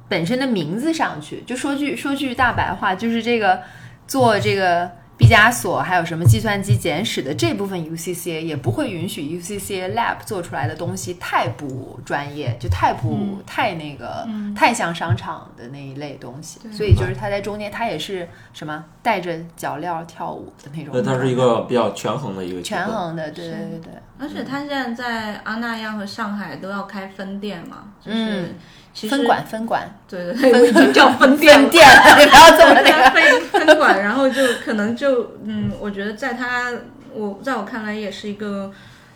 [0.09, 1.43] 本身的名字上去。
[1.43, 3.61] 就说句说句大白话，就是这个
[4.09, 16.61] 做这个毕加索还有什么计算机简史的这部分 UCCA 也不会允许 UCCA Lab 做出来的东西太不专业，就太不、太那个、太像商场的那一类东西。
[16.73, 20.93] 所以就是他在中间，他也是什么带着脚镣跳舞的那种。
[20.95, 23.93] 那它是一个比较权衡的一个权衡的，对对对对。
[24.21, 28.55] 而且他现在在阿那亚和上海都要开分店嘛，就是嗯
[28.99, 31.55] 其实分管分管对 对已经 叫分店。
[31.57, 31.87] 分店，
[32.19, 33.11] 你 不要这么那个。
[33.13, 36.73] 分分管，然后就可能就嗯，我觉得在他
[37.15, 38.73] 我在我看来也是一个，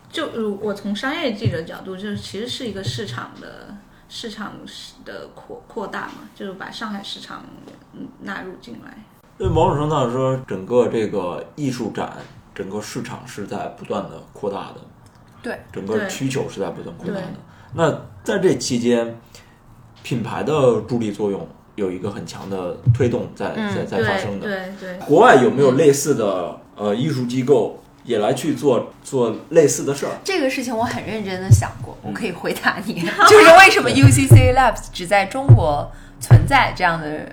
[0.08, 3.74] 就如我从商业记者角度，就是其实是一个市场的
[4.08, 4.52] 市场
[5.04, 7.44] 的扩扩大嘛，就是把上海市场
[7.92, 8.96] 嗯纳入进来。
[9.36, 12.12] 对某种程度上说，整个这个艺术展，
[12.54, 14.76] 整个市场是在不断的扩大的，
[15.42, 17.26] 对，整个需求是在不断扩大的。
[17.74, 17.90] 那
[18.22, 19.18] 在这期间，
[20.02, 24.46] 品牌的助力作用有一个很强的推动在嗯在在发生的。
[24.46, 30.12] 对对对，国外有没有类似的呃艺术机构也来去做做类似的事儿？
[30.24, 32.94] 这个事情我很认真的想过，我可以回答你，
[33.30, 35.90] 就是为什么 UCC Labs 只在中国
[36.20, 37.26] 存在这样的？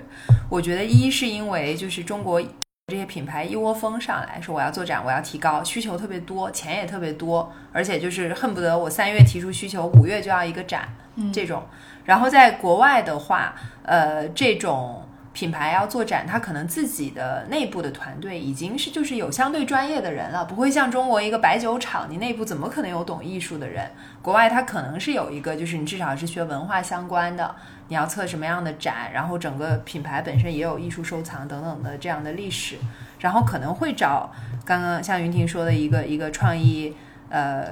[0.48, 2.40] 我觉得一是因为就是中国
[2.88, 10.88] 这些品牌一窝蜂上来说我要做展，我要提高需求特别多，钱也特别多，而且就是恨不得我三月提出需求，五月就要一个展，
[11.32, 11.62] 这种。
[12.04, 23.88] 然后在国外的话，呃，这种品牌要做展，它可能自己的内部的团队已经是就是有相对专业的人了，不会像中国一个白酒厂，你内部怎么可能有懂艺术的人？
[24.22, 27.54] 国外它可能是有一个，就是你至少是学文化相关的，
[27.88, 32.76] 你要测什么样的展，然后整个品牌本身也有艺术收藏等等的这样的历史，
[33.20, 34.32] 然后可能会找
[34.64, 36.96] 刚刚像云婷说的一个一个创意，
[37.28, 37.68] 呃。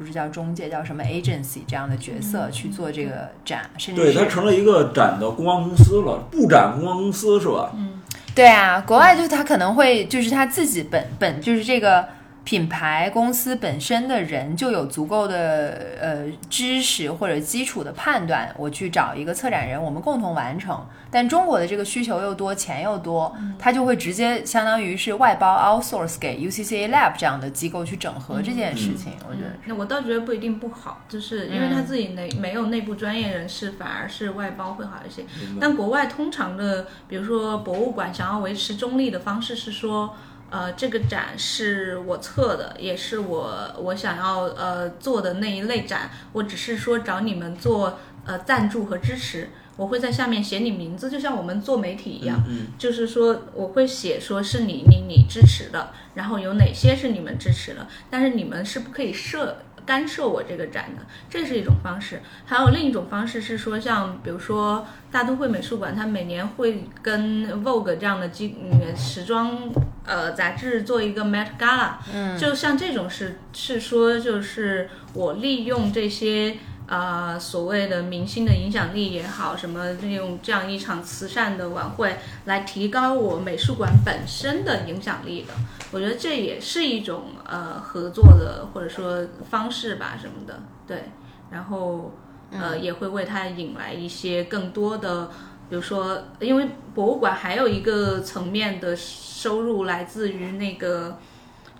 [0.00, 7.70] 不是叫中介，叫什么 agency 这样的角色去做这个展，甚至对，是它成了一个展的公关公司了，布展公关公司是吧？
[7.74, 8.00] 嗯
[8.34, 12.08] 对啊，国外就是他可能会就是他自己本本就是这个
[12.42, 20.84] 品牌公司本身的人就有足够的呃知识或者基础的判断，我去找一个策展人，我们共同完成。
[21.12, 29.12] 但中国的这个需求又多，钱又多，他就会直接相当于是外包 outsource 给 UCCA Lab 这样的机构去整合这件事情。
[29.28, 35.24] 我觉得那我倒觉得不一定不好，就是因为他自己内没有内部专业人士，反而是外包会好一些。
[35.60, 40.14] 但国外通常的，比如说博物馆想要维持中立的方式是说，
[40.50, 49.50] 呃，这个展是我测的，也是我我想要呃做的那一类展，我只是说找你们做呃赞助和支持。
[49.76, 59.56] 我会在下面写你名字，就像我们做媒体一样，嗯，就是说我会写说是你你你支持的，然后有哪些是你们支持的，但是你们是不可以涉
[59.90, 62.22] 干涉我这个展的，这是一种方式。
[62.46, 69.58] 还有另一种方式是说，像比如说大都会美术馆，它每年会跟 Vogue 这样的机嗯时装
[70.06, 76.56] 呃杂志做一个 Met Gala，嗯，就像这种是是说就是我利用这些。
[76.90, 82.16] 啊、所谓的明星的影响力也好，什么利用这样一场慈善的晚会
[82.46, 85.54] 来提高我美术馆本身的影响力的，
[85.92, 91.10] 我觉得这也是一种呃合作的或者说方式吧什么的，对，
[91.50, 92.14] 然后
[92.52, 95.26] 呃、也会为它引来一些更多的，
[95.68, 101.18] 比如说，因为博物馆还有一个层面的收入来自于那个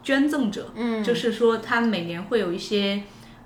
[0.03, 3.03] 捐赠者，嗯，就是说他每年会有一些。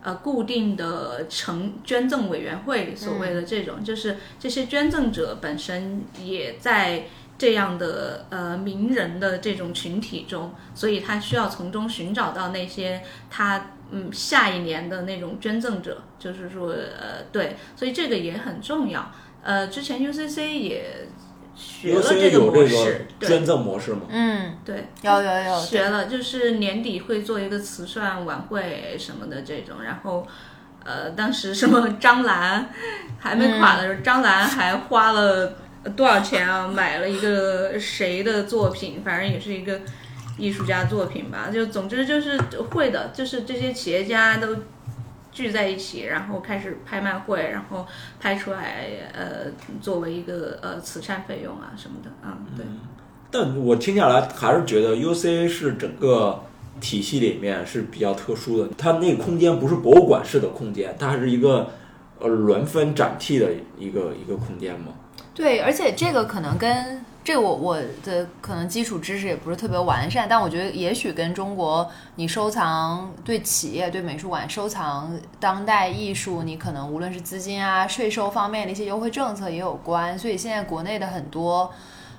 [0.06, 7.04] 呃，固定的成捐赠委员会，所谓的这种，就是这些捐赠者本身也在
[7.36, 19.10] 这样的呃名人的这种群体中，所以他需要从中寻找到那些他嗯下一年的那种捐赠者，就是说呃对，所以这个也很重要。
[19.42, 21.06] 呃，之前 UCC 也
[21.54, 24.00] 学了这个模式，捐赠模式吗？
[24.08, 30.26] 嗯，对，有有有，学了，就是年底会做一个慈善晚会什么的这种，然后，
[30.82, 32.70] 呃，当时什么张兰
[33.20, 35.54] 还没垮的时候，张兰还花了
[35.90, 39.80] 多少钱啊，买了一个谁的作品，反正也是一个
[40.38, 41.50] 艺术家作品吧。
[41.52, 42.38] 就总之就是
[42.70, 44.56] 会的，就是这些企业家都
[45.30, 47.86] 聚在一起，然后开始拍卖会，然后
[48.20, 52.64] 拍出来，呃，作为一个呃慈善费用啊什么的，嗯，对。
[53.30, 56.40] 但我听下来还是觉得 UCA 是整个
[56.80, 61.70] 体系里面是比较特殊的，它那个空间不是博物馆式的空间，它还是一个
[62.20, 64.86] 呃轮分展替的一个一个空间嘛。
[65.34, 80.16] 对，而且这个可能跟这个我我的可能基础知识也不是特别完善，但我觉得也许跟中国你收藏对企业对美术馆收藏当代艺术，你可能无论是资金啊、税收方面的一些优惠政策也有关。
[80.18, 81.72] 所以现在国内的很多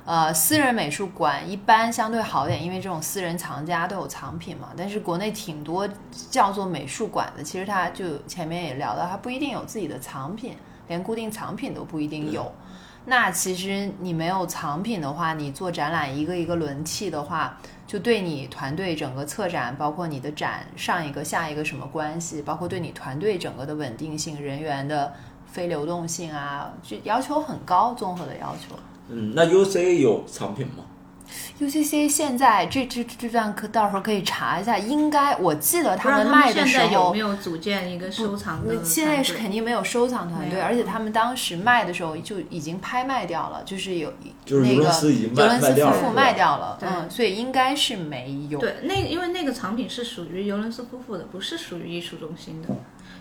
[0.05, 4.69] 呃私人美术馆一般相对好点，因为这种私人藏家都有藏品嘛。
[4.75, 5.87] 但是国内挺多
[6.31, 10.55] 叫做美术馆的，其实它就前面也聊到，它不一定有自己的藏品，
[10.87, 12.51] 连固定藏品都不一定有。
[13.05, 25.13] 那其实你没有藏品的话，你做展览一个一个轮替的话，就对你团队整个策展，包括你的展上一个下一个什么关系，包括对你团队整个的稳定性、人员的
[25.45, 28.75] 非流动性啊，就要求很高，综合的要求。
[29.09, 30.83] 嗯，那 UCA 有藏品吗？
[31.59, 38.85] UCC 现在这这这段可到时候可以查一下，应该我记得他不知道他卖的时候现在有候没有组建一个收藏的团队？
[38.85, 44.13] 现在是肯定没有收藏团队，而且他们当时卖的时候就已经拍卖掉了，就是有
[44.45, 48.59] 就是尤那个伦斯已经卖尤伦斯夫妇卖掉了嗯，所以应该是没有。
[48.59, 52.69] 对，那因为那个藏品是属于尤伦斯夫妇的，不是属于艺术中心的。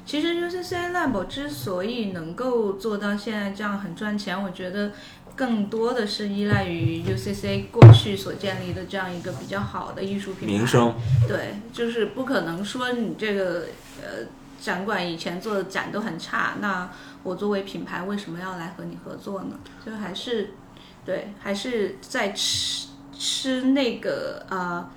[0.06, 4.92] 其实 UCC Lab 之所以能够做到现在这样很赚钱，我觉得
[5.36, 10.54] 更多的是依赖于 UCC 过去所建立的这样一个比较好的艺术品牌。
[10.54, 10.94] 名声，
[11.26, 13.66] 对，就是不可能说你这个
[14.00, 14.26] 呃
[14.60, 16.88] 展馆以前做的展都很差，那
[17.22, 19.58] 我作为品牌为什么要来和你合作呢？
[19.84, 20.50] 就还是
[21.04, 24.88] 对，还是在吃吃那个呃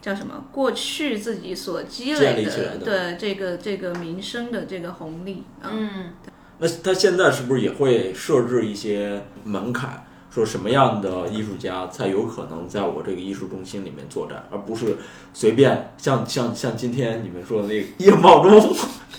[0.00, 5.70] 叫什么过去自己所积累的对这个这个民生的这个红利啊。
[5.72, 6.12] 嗯，
[6.58, 10.02] 那他现在是不是也会设置一些门槛？
[10.28, 14.98] 说什么样的艺术家才有可能在我这个艺术中心里面作战，而不是
[15.32, 18.52] 随便像像像今天你们说的那个叶茂中，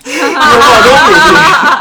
[0.05, 0.39] 叶茂
[0.83, 0.93] 中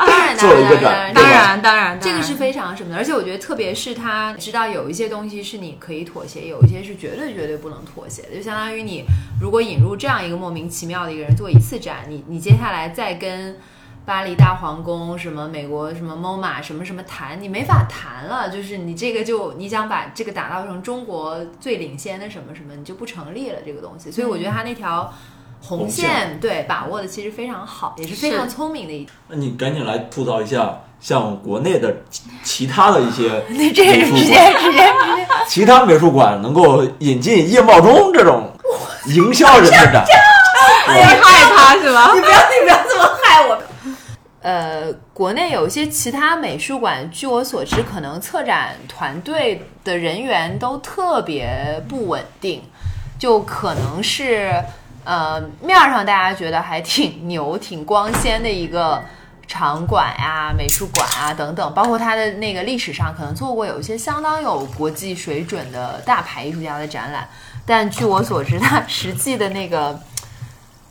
[0.06, 8.34] 当然，做了一个当然，展对吧当然，当然，这个是非常什么的，而且我觉得，特别是他知道有一些东西是你可以妥协，有一些是绝对绝对不能妥协的。
[8.34, 9.04] 就相当于你
[9.38, 13.58] 如果引入这样一个莫名其妙的一个人做一次展，你你接下来再跟
[14.06, 18.48] 巴黎大皇宫、什么美国什么 MoMA 什么什么谈，你没法谈了。
[18.48, 24.12] 就是你这个就你想把这个打造成中国最领先的什么什么，你就不成立了这个东西。
[24.12, 25.12] 所以我觉得他那条
[25.60, 29.04] 红红线线对把握的其实非常好，也是非常聪明的一。
[29.26, 35.26] 那你赶紧来吐槽一下，像国内的其其他的一些 那这美术是直接馆，直接直接。
[35.48, 38.52] 其他美术馆能够引进叶茂中这种
[39.06, 40.04] 营销人的展，
[40.94, 41.16] 厉害
[41.56, 42.12] 他是吧？
[42.14, 43.60] 你不要，你不要这么害我。
[44.46, 52.62] 呃，国内有一些其他美术馆，据我所知，可能策展团队的人员都特别不稳定，
[53.18, 54.54] 就可能是
[55.02, 59.02] 呃面上大家觉得还挺牛、挺光鲜的一个
[59.48, 67.28] 场馆呀、美术馆啊等等，包括它的那个历史上可能做过有一些相当有国际水准的大牌艺术家的展览，
[67.66, 69.98] 但据我所知，它实际的那个。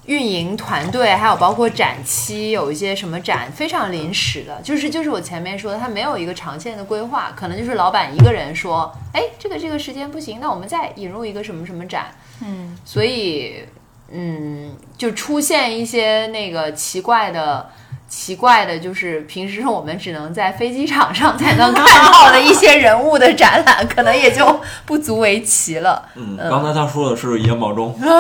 [0.06, 12.08] 运营团队，还有包括展期，有一些什么展非常临时的，就是就是我前面说的，他没有一个长线的规划，可能就是老板一个人说，哎，这个这个时间不行，那我们再引入一个什么什么展，
[12.44, 13.64] 嗯，所以
[14.12, 17.70] 嗯，就出现一些那个奇怪的。
[18.08, 26.08] 奇怪的就是，平时我们只能在飞机场上才能看到的一些人物的展览，可能也就不足为奇了。
[26.14, 28.18] 嗯，刚才他说的是叶茂中， 嗯，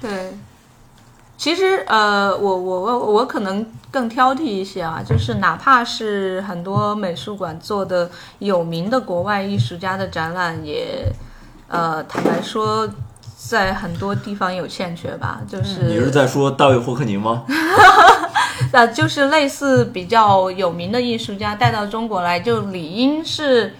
[0.00, 0.32] 对。
[1.36, 11.10] 其实，呃，我我我我可能更挑剔一些啊，就是哪怕是很多美术馆做的有名的国外艺术家的展览也，
[11.66, 12.86] 呃，坦白说，
[13.38, 17.44] 在很多地方有欠缺吧，就是你是在说大卫霍克尼吗？
[18.72, 23.74] 呃，就是类似比较有名的艺术家带到中国来，就理应是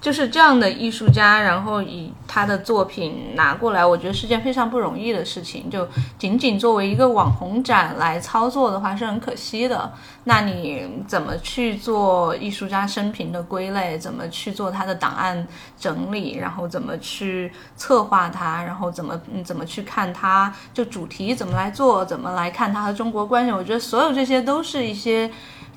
[0.00, 5.68] 就是这样的艺术家，然后以他的作品拿过来，我觉得是件非常不容易的事情。
[5.68, 5.86] 就
[6.18, 9.92] 仅仅作为一个网红展来操作的话，是很可惜的。
[10.24, 13.98] 那你怎么去做艺术家生平的归类？
[13.98, 15.46] 怎么去做他的档案
[15.78, 16.36] 整理？
[16.36, 18.62] 然后怎么去策划它？
[18.62, 20.50] 然后怎么怎么去看它？
[20.72, 22.02] 就主题怎么来做？
[22.06, 23.52] 怎么来看它和中国关系？
[23.52, 25.30] 我觉得所有这些都是一些。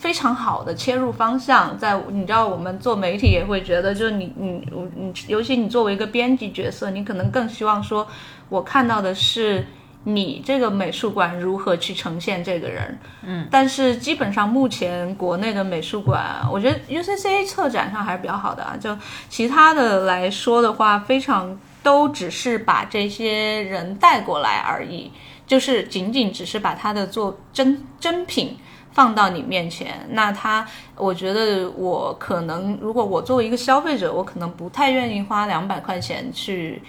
[0.03, 4.61] 非常好的切入方向，在你知道，我们做媒体也会觉得，就是你你
[4.97, 8.05] 你，尤其你作为一个编辑角色，你可能更希望说，
[8.49, 9.65] 我看到的是
[10.03, 12.99] 你这个美术馆如何去呈现这个人。
[13.21, 18.75] 嗯，但是基本上目前国内的美术馆，我觉得 UCCA 策展上还是比较好的啊。
[18.77, 18.93] 就
[19.29, 25.09] 其他的来说的话，非常都只是把这些人带过来而已，
[25.47, 28.57] 就是仅仅只是把他的作真真品。
[28.93, 30.65] 放到你面前，那他，
[30.95, 36.79] 我觉得我可能，如果我作为一个消费者，我可能不太愿意花两百块钱去，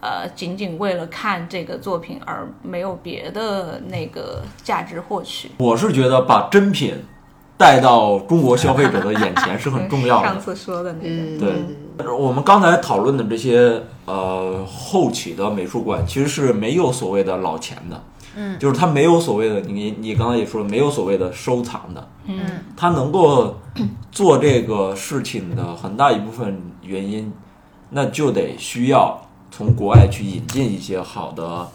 [0.00, 5.50] 呃，仅仅为了看这个作品而没有别的那个价值获取。
[5.56, 6.94] 我是觉得把真品
[7.56, 10.28] 带到中国消费者的眼前是很重要的。
[10.28, 11.38] 上次说的那个，
[11.96, 17.98] 对，我们刚才讨论的这些呃后起的美术馆，其实是没有所谓的老钱的。
[18.36, 22.38] 嗯，就是他没有所谓的，你你刚才也说了，没有所谓的收藏的，嗯，
[22.76, 23.56] 他能够
[24.12, 27.32] 做这个事情的很大一部分原因，
[27.90, 29.18] 那就得需要
[29.50, 31.68] 从国外去引进一些好的，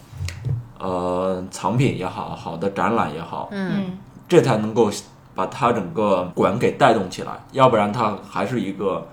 [0.80, 3.98] 呃，藏品也好，好的展览也好，嗯，
[4.30, 4.92] 这才能够
[5.34, 9.08] 把它整个馆给带动起来，要不然它还是一个，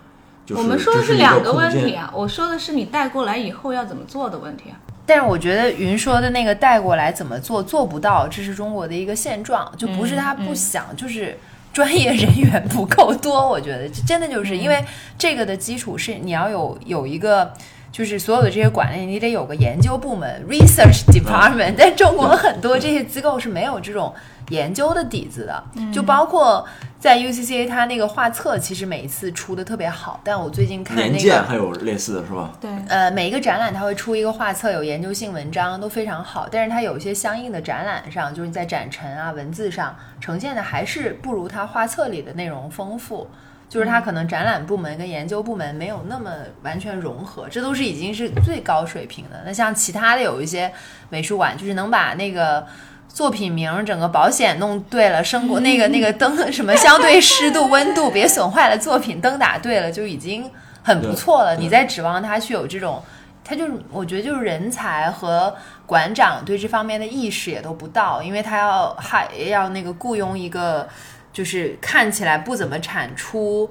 [0.44, 4.76] 就是我们说的是一两个问题啊，我说的是你带过来以后要怎么做的问题啊。
[5.08, 11.34] 但是我觉得云说的那个带过来怎么做做不到，这是中国的一个现状，就不是他不想，就是
[11.72, 13.48] 专业人员不够多。
[13.48, 14.84] 我觉得这真的就是因为
[15.16, 17.50] 这个的基础是你要有有一个，
[17.90, 24.14] 就是所有的这些管理你得有个研究部门 （research department），但中国很多这些机构是没有这种
[24.50, 26.66] 研究的底子的，就包括
[27.00, 31.20] 在 UCCA 它那个画册，其实每一次出的特别好，但我最近看年那个。
[31.20, 32.50] 鉴还有类似的是吧？
[32.60, 36.48] 对，呃，每一个展览它会出一个画册，有研究性文章，都非常好。
[36.50, 43.28] 但是它有一些相应的展览上，就是你在展陈啊、文字上呈现的，还是不如它画册里的内容丰富。
[43.68, 46.32] 就是它可能展览部门跟研究部门没有那么
[46.62, 49.42] 完全融合，这都是已经是最高水平的。
[49.46, 50.72] 那像其他的有一些
[51.10, 52.66] 美术馆，就是能把那个。
[53.08, 60.48] 作品名、整个保险弄对了，生活 那个那个灯什么相对湿度、温度 别损坏了，作品灯打对了就已经
[60.82, 61.56] 很不错了。
[61.56, 63.02] 你再指望他去有这种，
[63.44, 65.54] 他就是我觉得就是人才和
[65.84, 70.88] 馆长对这方面的意识也都不到，因为他要还要那个雇佣一个
[71.32, 73.68] 就是看起来不怎么产出。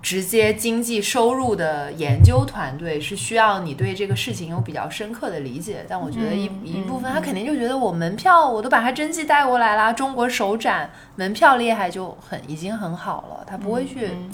[0.00, 14.30] 直接经济收入的研究团队是需要你对这个事情有比较深刻的理解，但我觉得一、嗯一部分嗯他肯定就觉得我门票我都把它真迹带过来啦，中国首展门票厉害就很已经很好了，他不会去嗯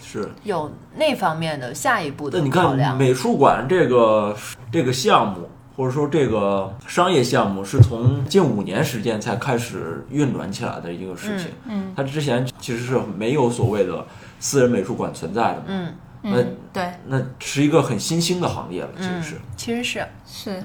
[0.00, 0.28] 是。
[0.44, 2.96] 有那方面的下一步的那你看考量。
[2.96, 4.36] 美术馆这个
[4.70, 11.48] 这个项目，或者说这个商业项目，是从近五年时间才开始运转起来的一个事情。
[11.66, 14.06] 嗯它之前其实是没有所谓的
[14.38, 15.64] 私人美术馆存在的嘛。
[15.68, 20.62] 嗯嗯，对，那是一个很新兴的行业了，其实嗯是。，其实是是，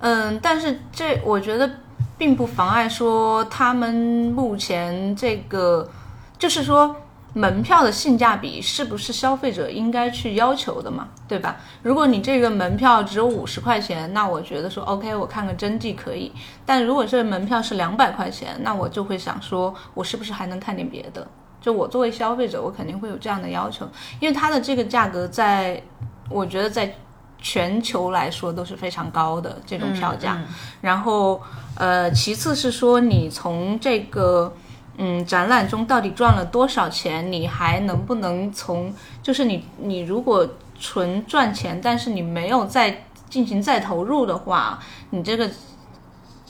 [0.00, 1.70] 嗯，但是这我觉得
[2.18, 3.94] 并不妨碍说他们
[4.34, 5.88] 目前这个，
[6.36, 6.94] 就是说
[7.34, 11.56] 门票的性价比是不是消费者应该去要求的嘛，对吧？
[11.82, 16.32] 如果你这个门票只有五十块钱，那我觉得说 OK，我看个真迹可以。
[16.66, 21.24] 但如果这个门票是两百块钱，那我就会想说，我是不是还能看点别的？
[21.60, 23.86] 就我作为消费者，我肯定会有这样的要求，
[24.18, 25.82] 因为它的这个价格在，
[26.28, 26.94] 我觉得在
[27.42, 30.36] 全球来说都是非常高的这种票价。
[30.38, 30.46] 嗯
[30.80, 31.40] 然后，
[31.74, 34.52] 呃，其次是说你从这个
[34.96, 38.92] 嗯展览中到底赚了多少钱，你还能不能从
[39.22, 40.48] 就是你你如果
[40.78, 44.78] 纯赚钱，但是你没有再进行再投入的话，
[45.10, 45.50] 你这个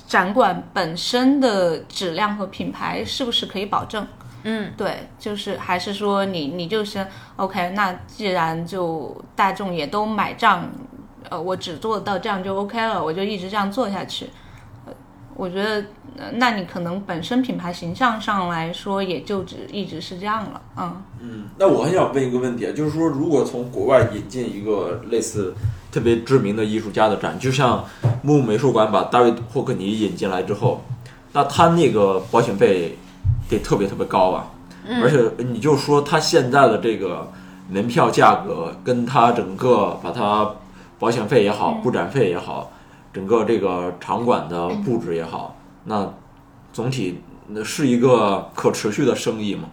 [0.07, 4.07] 展馆本身的质量和品牌是不是可以保证？
[4.43, 7.07] 嗯，对，就是还是说你你就是
[7.37, 10.69] OK，那既然就大众也都买账，
[11.29, 14.27] 呃，我只做到这样就 OK 了，我就一直这样做下去。
[14.87, 14.93] 呃
[15.37, 15.83] 我觉得，
[16.19, 21.03] 呃那你可能本身品牌形象上来说，也就只一直是这样了，嗯。
[21.23, 25.55] 嗯，那我很想问一个问题啊，就是说，如果从国外引进一个类似
[25.91, 27.83] 特别知名的艺术家的展，就像
[28.23, 30.83] 木美术馆把大卫霍克尼引进来之后，
[31.33, 32.99] 那他那个保险费
[33.59, 34.47] 得特别特别高啊，
[35.03, 37.31] 而且你就说他现在的这个
[37.69, 40.51] 门票价格跟它整个把它
[40.99, 42.73] 保险费也好，嗯布展费也好，
[43.13, 46.13] 整个这个场馆的布置也好，那
[46.73, 49.69] 总体那是一个可持续的生意吗？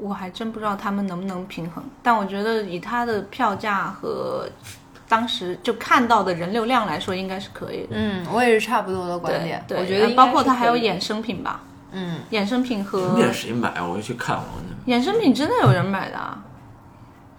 [0.00, 4.48] 我还真不知道他们能不能平衡，但我觉得以它的票价和
[5.08, 7.88] 当时就看到的人流量来说，应该是可以的。
[7.92, 9.64] 嗯，我也是差不多的观点。
[9.66, 13.84] 对，我觉得包括是可以它还有衍生品吧，嗯，衍生品和面谁买啊？
[13.86, 14.42] 我就去看我。
[14.92, 16.38] 衍生品真的有人买的啊，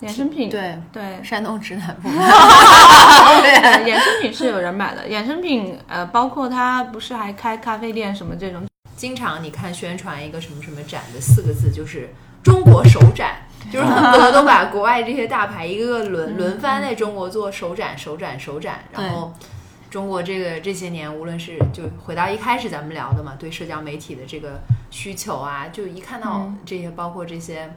[0.01, 1.23] 衍生品对，对。
[1.23, 2.09] 山东直男部。
[2.09, 5.07] 对，衍生品是有人买的。
[5.07, 8.65] 衍生品，呃，包括他不是还开咖啡店什么这种，
[8.95, 12.13] 经常你看宣传一个什么什么展的四个字就是
[12.43, 13.35] 中国首展，
[13.71, 19.31] 就是恨不得都把国外这些大牌一个个轮轮番在中国做首展、首展、首展，然后。
[19.89, 24.61] 中国这个这些年，无论是就回到一开始咱们聊的嘛，对社交媒体的这个
[24.91, 26.57] 需求啊，就一看到嗯。
[26.65, 27.73] 这些，包括这些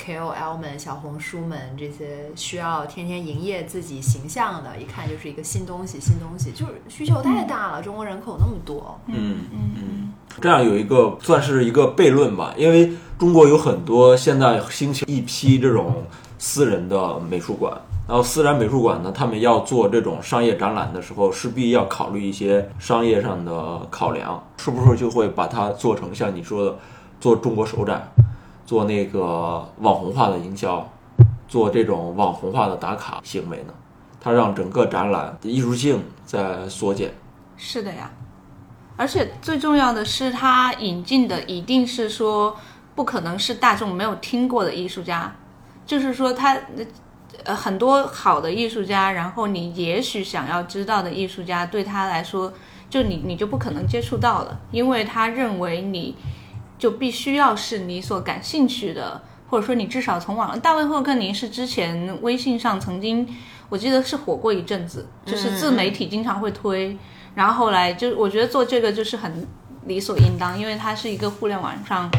[0.00, 7.82] KOL 们、小红书们这些需要天天营业自己形象的，一看就是一个新东西，新东西，就是需求太大了。
[7.82, 16.04] 中国人口那么多，嗯嗯嗯，这样有一个算是一个悖论吧，因为中国有很多现在兴起一批这种
[16.38, 17.76] 私人的美术馆，
[18.08, 26.74] 然后私人美术馆呢，他们要做这种商业展览的时候，势必要考虑一些商业上的考量，是不是就会把它做成像你说的，
[27.20, 28.10] 做中国首展，
[28.64, 30.90] 做那个网红化的营销，
[31.46, 33.74] 做这种网红化的打卡行为呢？
[34.18, 37.12] 它让整个展览的艺术性在缩减。
[37.58, 38.10] 是的呀。
[38.96, 42.56] 而且最重要的是，它引进的一定是说
[42.94, 45.30] 不可能是大众没有听过的艺术家，
[45.84, 46.58] 就是说他
[47.44, 52.52] 呃很多好的艺术家，然后你也许想要知道的艺术家，对他来说，
[52.90, 56.16] 就你你就不可能接触到了，因为他认为你
[56.78, 63.26] 就必须要是你所感兴趣的，或者说你至少从网大卫霍克尼是之前微信上曾经
[63.68, 66.96] 我记得是火过一阵子，就是自媒体经常会推，
[67.34, 69.46] 然后后来就我觉得做这个就是很
[69.86, 72.10] 理所应当，因为他是一个互联网上。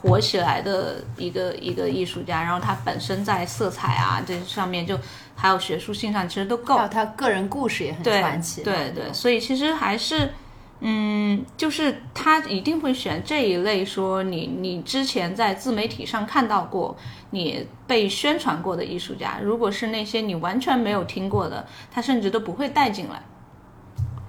[0.00, 4.96] 火起来的一个一个艺术家，然后他本身在色彩啊这上面就
[5.34, 8.64] 还有学术性上其实都够还，有他个人故事也很传奇嘛。
[8.64, 10.32] 对对，所以其实还是，
[10.80, 16.96] 嗯，就是他一定会选这一类，说你你之前在自媒体上看到过，
[17.30, 23.22] 你被宣传过的艺术家，如果是那些你完全没有听过的，他甚至都不会带进来。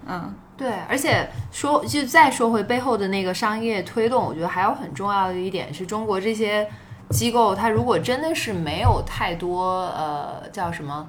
[0.07, 6.69] 嗯，对，而且说就再说回背后的那个商业推动，我觉得还有很重要的一点是中国这些
[7.11, 11.07] 机构，它如果真的是没有太多呃叫什么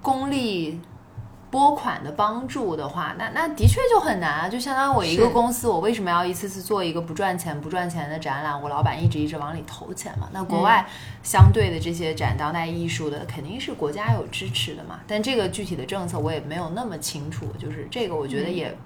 [0.00, 0.80] 功利
[1.50, 4.48] 拨款的帮助的话，那那的确就很难啊。
[4.48, 8.62] 就相当于我一个公司，我为什么要一次次做一个不赚钱、不赚钱的展览？
[8.62, 10.28] 我老板一直一直往里投钱嘛。
[10.32, 10.86] 那国外
[11.22, 15.00] 相对的这些展当代艺术的，肯定是国家有支持的嘛。
[15.06, 18.76] 但这个具体的政策我也没有那么清楚，就是这个我觉得也。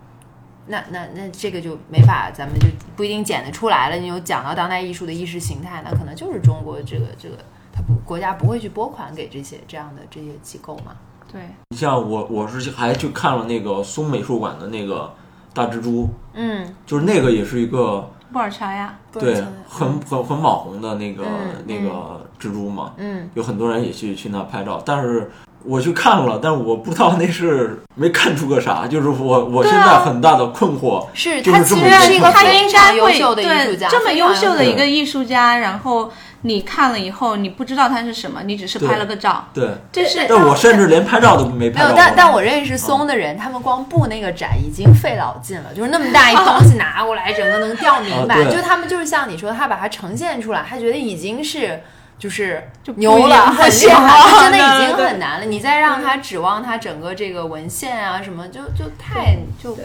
[0.67, 2.67] 那那那这个就没法，咱们就
[2.97, 3.97] 不一定剪得出来了。
[3.97, 7.37] 你有讲到当代艺术的意识形态，那可能就是中国这个这个，
[7.71, 10.97] 他不国家不会去拨款给这些这样的这些机构嘛。
[11.35, 15.13] 对，你像我，我是还去看了那个松美术馆的那个
[15.53, 25.29] 大蜘蛛，嗯，就是那个也是一个布尔乔亚，对很很很网红的那个、嗯那个蜘蛛嘛，嗯，有很多人也去去那拍照，但是
[25.67, 36.13] 我去看了，但是我不知道那是没看出个啥，就是我我现在很大的困惑，是就是这么他其实是一个他非应该会常优秀的艺术家，这么优秀的一个艺术家，然后
[36.43, 41.95] 你看了以后，你不知道他是什么，你只是拍了个照，对，这是但我甚至连拍照都没没有，拍。
[41.97, 48.35] 但但我认识松的人，他们光布那个展已经费老劲了，就是那么大一东西拿过来，整个能吊明白。
[48.43, 51.81] 啊就他们就是像你说，他把它呈现出来，他觉得已经是
[52.19, 55.47] 就是就牛了，很厉害， 真的已经很难了。
[55.47, 59.77] 你再让他指望他整个这个文献啊什么，就就太就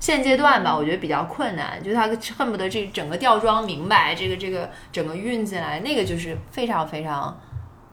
[0.00, 1.82] 现阶段吧，我觉得比较困难。
[1.82, 7.38] 就他恨不得这整个吊装明白，这个这个整个运进来，那个就是非常非常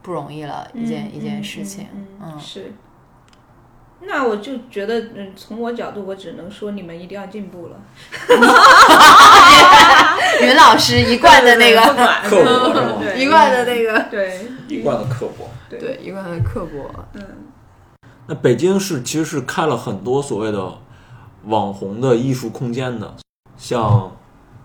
[0.02, 1.88] 不容易了一件、一件事情。
[2.22, 2.74] 嗯是。
[4.02, 7.76] 那我就觉得，嗯，从我角度，我只能说你们一定要进步了。
[10.42, 11.82] 云老师一贯的那个，
[12.30, 15.50] 刻薄 一贯的那个，对一贯的刻薄。
[15.70, 16.90] 对，一贯的刻薄。
[17.14, 17.22] 嗯，
[18.28, 20.74] 那北京市其实是开了很多所谓的
[21.46, 23.14] 网红的艺术空间的，
[23.58, 24.12] 像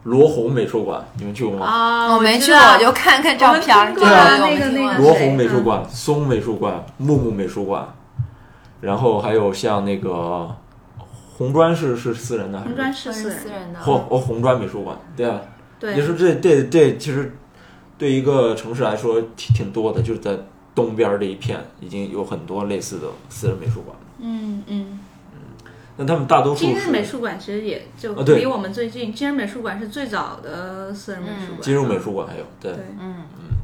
[0.04, 1.66] 罗红美术馆，你们去过吗？
[1.66, 7.86] 啊我没去过，就看看照片对啊那个那个罗谁红美术馆、松美术馆、木木美术馆，
[8.84, 10.54] 然后还有像那个
[11.36, 12.68] 红砖是是私人的还是？
[12.68, 15.40] 红砖是是私人，私人的，或哦红砖美术馆，对啊，
[15.80, 15.96] 对。
[15.96, 17.34] 也是这这这其实
[17.96, 20.36] 对一个城市来说挺挺多的，就是在
[20.74, 23.96] 东边这一片已经有很多类似的私人美术馆。
[24.18, 25.00] 嗯嗯，
[25.96, 33.24] 那他们大多数今日美术馆其实也就离我们最近，今日美术馆是最早的私人美术馆，今日美术馆还有对，嗯。
[33.38, 33.56] 嗯，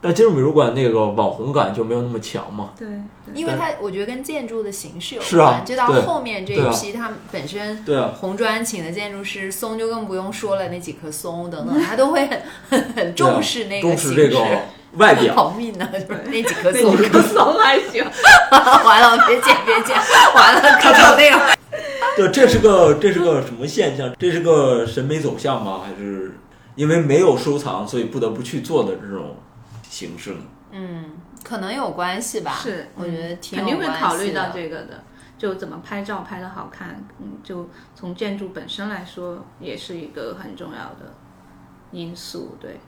[0.00, 2.70] 但金融美术馆那个网红感就没有那么强嘛。
[2.78, 14.08] 对对，因为它我觉得跟建筑的形式有是啊关，就到后面这一批，他们本身对啊，红砖请的建筑师，松就更不用说了，那几棵松等等，他都会很很很重视那个形式。
[14.08, 14.44] 视这个
[14.92, 15.34] 外表。
[15.34, 18.04] 好命呢，就是那几棵那松，几棵松还行，
[18.84, 19.96] 完了，别剪别剪，
[20.34, 21.58] 完了，可能那个
[22.16, 24.12] 对，这是个这是个什么现象？
[24.18, 25.80] 这是个审美走向吗？
[25.84, 26.34] 还是
[26.74, 29.36] 因为没有收藏，所以不得不去做的这种
[29.98, 30.42] 形式呢？
[30.70, 31.04] 嗯，
[31.42, 32.52] 可能有关系吧。
[32.52, 35.02] 是我觉得挺肯定会考虑到这个的。
[35.36, 41.12] 就怎么拍照拍的好看，嗯，就从建筑本身来说，也是一个很重要的
[41.90, 42.78] 因素，对。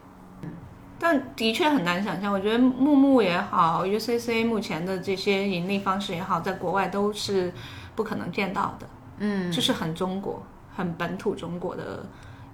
[0.99, 7.53] 但的确很难想象，我觉得木木也好，UCC 目前的这些盈利方式也好，在国外都是
[7.97, 8.87] 不可能见到的，
[9.19, 10.43] 嗯，就是很中国、
[10.77, 12.05] 很本土中国的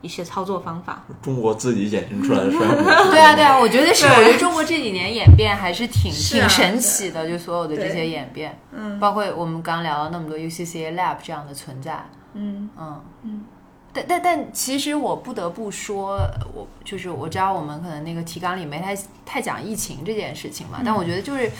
[0.03, 1.03] 一些操作方法。
[1.23, 3.11] 中国自己衍生出来的商业模式。
[3.11, 8.99] 对啊，对啊，我觉得是，我觉得中国这几年演变还是挺 是啊挺神奇的，就所有的这些演变，嗯。
[9.01, 12.05] 包括我们刚聊了那么多 UCCA Lab 这样的存在，
[12.35, 12.69] 嗯。
[12.79, 13.01] 嗯。
[13.23, 13.45] 嗯。
[13.93, 16.19] 但但但，其实我不得不说，
[16.55, 18.95] 我就是我知道我们可能那个提纲里没太
[19.25, 21.51] 太讲疫情这件事情嘛，但我觉得就是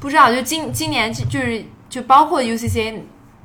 [0.00, 3.00] 不知道，就今今年就就是就包括 UCCA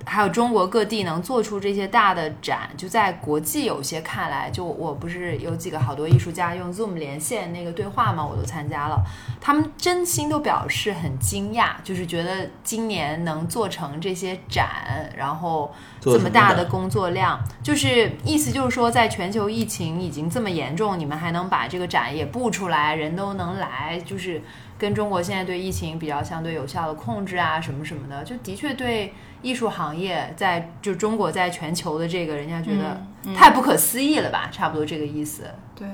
[0.05, 9.01] 还有中国各地能做出这些大的展，就在国际有些看来，就我不是有几个好多艺术家用 Zoom 连线那个对话嘛，我都参加了，
[9.39, 24.41] 他们真心都表示很惊讶，就是觉得今年能做成这些展，然后这么大的工作量，就是意思就是说，在全球疫情已经这么严重，你们还能把这个展也布出来，人都能来，就是
[24.83, 35.43] 跟中国现在对疫情比较相对有效的控制啊，什么什么的，就的确对艺术行业在就中国在全球的这个，人家觉得嗯太不可思议了吧，差不多这个意思。
[35.73, 35.87] 对，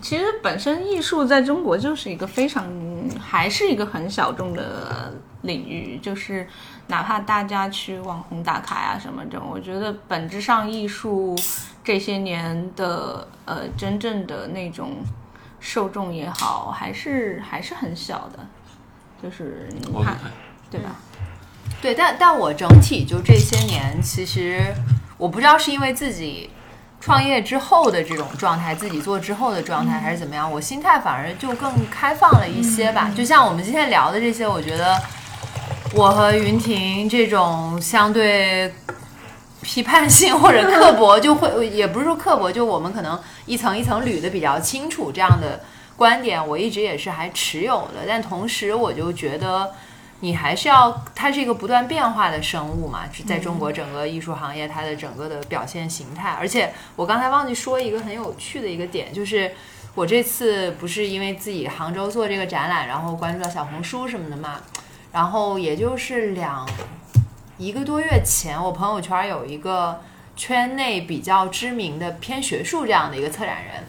[0.00, 2.64] 其实本身艺术在中国就是一个非常，
[3.18, 5.12] 还是一个很小众的
[5.42, 6.46] 领域，就是
[6.86, 11.34] 哪怕大家去网红打卡呀、什么这种，我觉得本质上艺术
[11.82, 14.92] 这些年的呃真正的那种
[15.68, 18.38] 受众也好，还是还是很小的，
[19.20, 20.16] 就是你我看
[20.70, 20.92] 对吧？
[21.82, 24.72] 对，但但我整体就这些年，其实
[25.18, 26.48] 我不知道是因为自己
[27.00, 33.10] 创业之后的这种状态，自己做之后的状态，还是怎么样，我心态反而就更开放了一些吧。
[33.16, 34.96] 就像我们今天聊的这些，我觉得
[35.94, 38.72] 我和云婷这种相对。
[39.66, 45.60] 批判性或者刻薄，就会也不是说刻薄，就我们可能一层一层捋的比较清楚，这样的
[45.96, 48.06] 观点我一直也是还持有的。
[48.06, 49.72] 但同时，我就觉得
[50.20, 56.30] 你还是要，它是一个不断变化的生物嘛，在中国整个艺术行业它的整个的表现形态。
[56.38, 59.50] 而且我刚才忘记说一个很有趣的一个点，就是
[59.96, 64.60] 我这次不是因为自己杭州做这个展览，然后关注到小红书什么的嘛，
[65.10, 66.64] 然后也就是两
[67.58, 70.02] 一个多月前，我朋友圈有一个
[70.36, 73.82] 圈内比较知名的偏学术这样的一个策展人。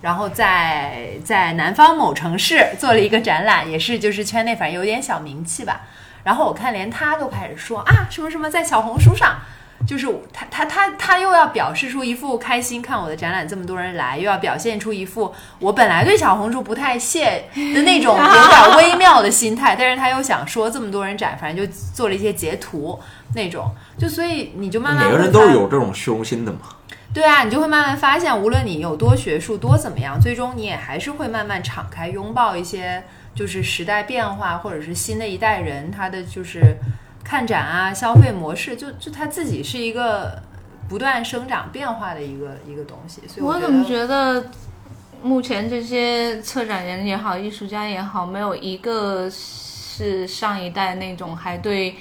[0.00, 5.82] 然后在在南方某城市做了一个展览，也是就是圈内反正有点小名气吧。
[6.24, 9.38] 然后我看连他都开始说啊什么什么在小红书上，
[9.86, 22.98] 就是他他他他又要表示出一副开心看我的展览这么多人来，又要表现出一副我本来对小红书不太屑的那种有点微妙的心态，但是他又想说这么多人展，反正就做了一些截图
[23.34, 26.60] 那种，就所以你就慢慢每个人都是有这种虚荣心的嘛。
[27.14, 33.04] 对啊，你就会慢慢发现，无论你有多学术、多怎么样，最终你也还是会慢慢敞开，拥抱一些
[33.34, 36.74] 就是时代变化，或者是新的一代人他的就是
[37.24, 40.42] 看展啊、消费模式，就就他自己是一个
[40.88, 43.20] 不断生长变化的一个一个东西。
[43.26, 44.44] 所以觉我怎么，觉得
[45.22, 51.94] 目前这些策展人也好，艺术家也好，没有一个是上一代那种还对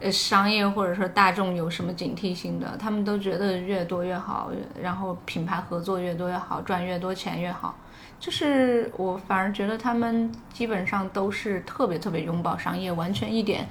[0.00, 4.50] 呃商业或者说大众有什么警惕性的，他们都觉得越多越好，
[4.80, 7.74] 然后品牌合作越多越好，赚越多钱越好。
[8.20, 13.66] 就是我反而觉得他们基本上都是特别特别拥抱商业，完全一点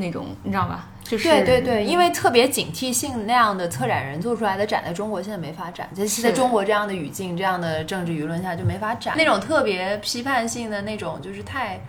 [0.00, 0.88] 那种你知道吧？
[1.04, 9.14] 就是对对对，因为特别警惕性那样的策展人做出来的展，在中国现在没法展，在是在中国这样的语境、这样的政治舆论下就没法展。
[9.16, 11.80] 那种特别批判性的那种，就是太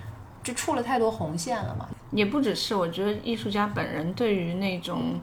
[0.44, 1.88] 就触了太多红线了嘛。
[2.12, 5.20] 也不只是，我觉得艺术家本人对于那种，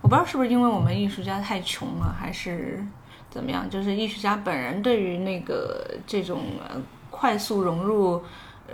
[0.00, 2.82] 我不知道是不是因为我们艺术家太穷了，还是
[3.30, 3.68] 怎么样？
[3.68, 6.80] 就是艺术家本人对于那个这种呃
[7.10, 8.22] 快速融入呃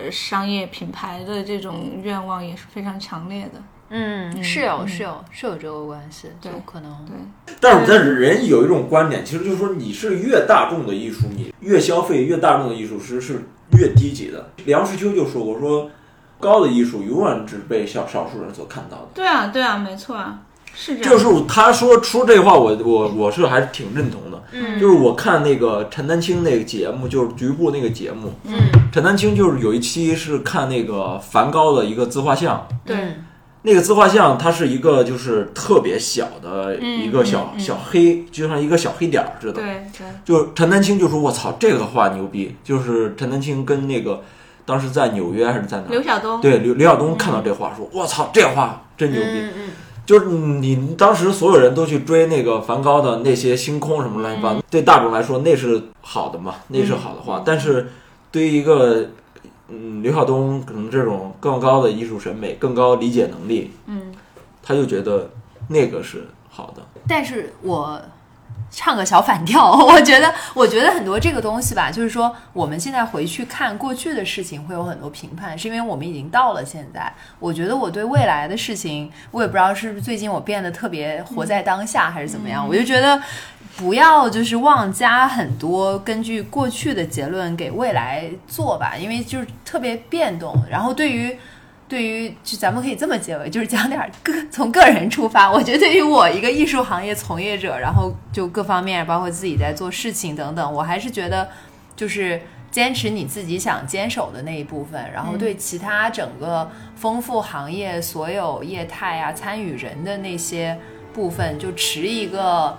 [0.09, 3.61] 商业品牌的这种愿望也是非常强烈的。
[3.93, 13.43] 嗯，嗯是有嗯是有是有这个关系，就对可能对，但是但是人有一种观点，其实就是说，你是越大众的艺术，你越消费越大众的艺术师是
[13.77, 14.53] 越低级的。
[14.65, 15.91] 梁实秋就说过，说
[16.39, 19.09] 高的艺术永远只被少少数人所看到的。
[19.13, 20.39] 对啊，对啊，没错啊，
[20.73, 21.11] 是这样。
[21.11, 24.30] 就是他说出这话我，我我是还是挺认同的。
[24.53, 28.57] 嗯就是我看那个陈丹青那个节目，就是局部那个节目，嗯
[28.93, 33.25] 陈丹青就是有一期是看那个梵高的一个自画像，对嗯
[33.63, 39.53] 那个自画像它是一个就是特别小的嗯一个小、小黑，就像一个小黑点儿似的。
[39.53, 44.23] 对对，就陈丹青就说：“我操，这个画牛逼！”就是陈丹青跟那个
[44.65, 45.85] 当时在纽约还是在哪？
[45.91, 49.71] 刘晓东，对刘刘晓东看到这画说：“我操，这画真牛逼！”嗯嗯
[50.11, 57.45] 就是你当时所有人都去追那个梵高的那些星空什么乱七八糟，对大众来说那是好的嘛，那是好的话。
[57.47, 57.93] 但是
[58.33, 59.11] 对于一个
[59.69, 64.13] 嗯刘晓东可能这种更高的艺术审美、更高理解能力，嗯，
[64.61, 65.31] 他就觉得
[65.69, 66.83] 那个是好的。
[67.07, 68.03] 但是我
[68.71, 77.13] 唱个小反调， 我觉得，我觉得很多这个东西吧，就是说我们现在回去看过去的事情，会有很多评判，是因为我们已经到了现在。
[77.39, 83.21] 我觉得我对未来的事情，我也不知道是不是最近我变得特别活在当下，还是怎么样，我就觉得。
[83.77, 90.55] 不要就是妄加很多根据过去的结论给未来做吧，因为就是特别变动。
[90.69, 91.35] 然后对于
[91.91, 95.51] 对于就咱们可以这么结尾，就是讲点儿个从个人出发。
[95.53, 101.49] 我觉得对于我一个艺术行业从业者，然后就各方面，包括自己在做事情等等，我还是觉得
[101.97, 102.41] 就是
[102.71, 110.79] 坚持你自己想坚守的那一部分，然后对其他整个丰富行业所有业态啊、参与人的那些
[111.13, 112.79] 部分，就持一个。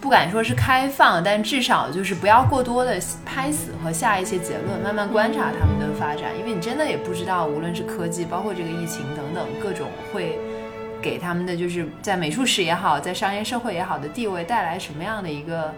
[0.00, 10.38] 不敢说是开放，但至少就是不要过多的拍死和下一些结论，慢慢观察他们的发展，因为你真的也不知道，无论是科技，包括这个疫情等等各种会
[11.02, 15.74] 给他们的就是在美术史也好，在商业社会也好的地位带来什么样的一个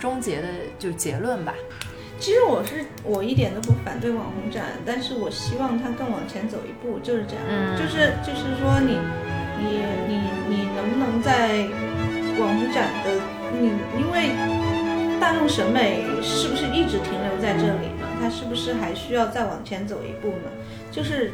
[0.00, 0.48] 终结的
[0.78, 1.54] 就结论吧。
[2.18, 8.98] 其实我是我一点都不反对网红展，但是我希望它更往前走一步，就是这样，嗯就是就是说你
[9.58, 11.66] 你你你能不能在
[12.38, 13.10] 网红展的
[13.52, 14.30] 你，因为
[15.20, 18.06] 大众审美是不是一直停留在这里呢？
[18.22, 20.50] 它是不是还需要再往前走一步呢？
[20.90, 21.32] 就是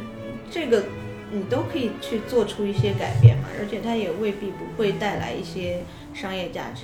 [0.49, 0.83] 这个
[1.31, 5.79] 你都可以去做出一些改变嘛，而且它也未必不会带来一些
[6.13, 6.83] 商业价值。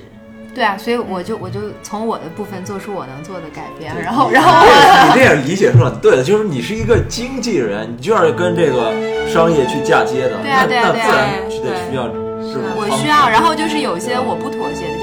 [0.53, 4.63] 对啊，所以我就我就从我的部分做出我能做的改变，然后然后
[5.07, 8.93] 你这样理解是吧对的，就是你是一个经纪人，你就要跟这个
[9.27, 12.05] 商业去嫁接的，对啊对啊对啊那那自然是得对需要
[12.43, 15.02] 是我需要，然后就是有些我不妥协的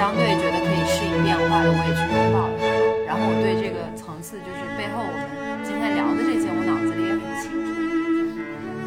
[0.00, 2.64] 相对觉得可以适应变化的，我也去拥抱它。
[3.04, 7.68] 然后我对这个层次，就是背后我们今天聊的这些，我脑子里也很清楚。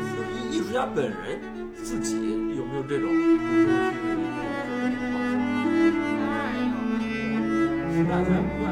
[0.10, 1.38] 就是艺术家本人
[1.78, 2.18] 自己
[2.58, 3.06] 有没有这种？
[6.18, 6.74] 当然有。
[7.94, 8.63] 时代在不断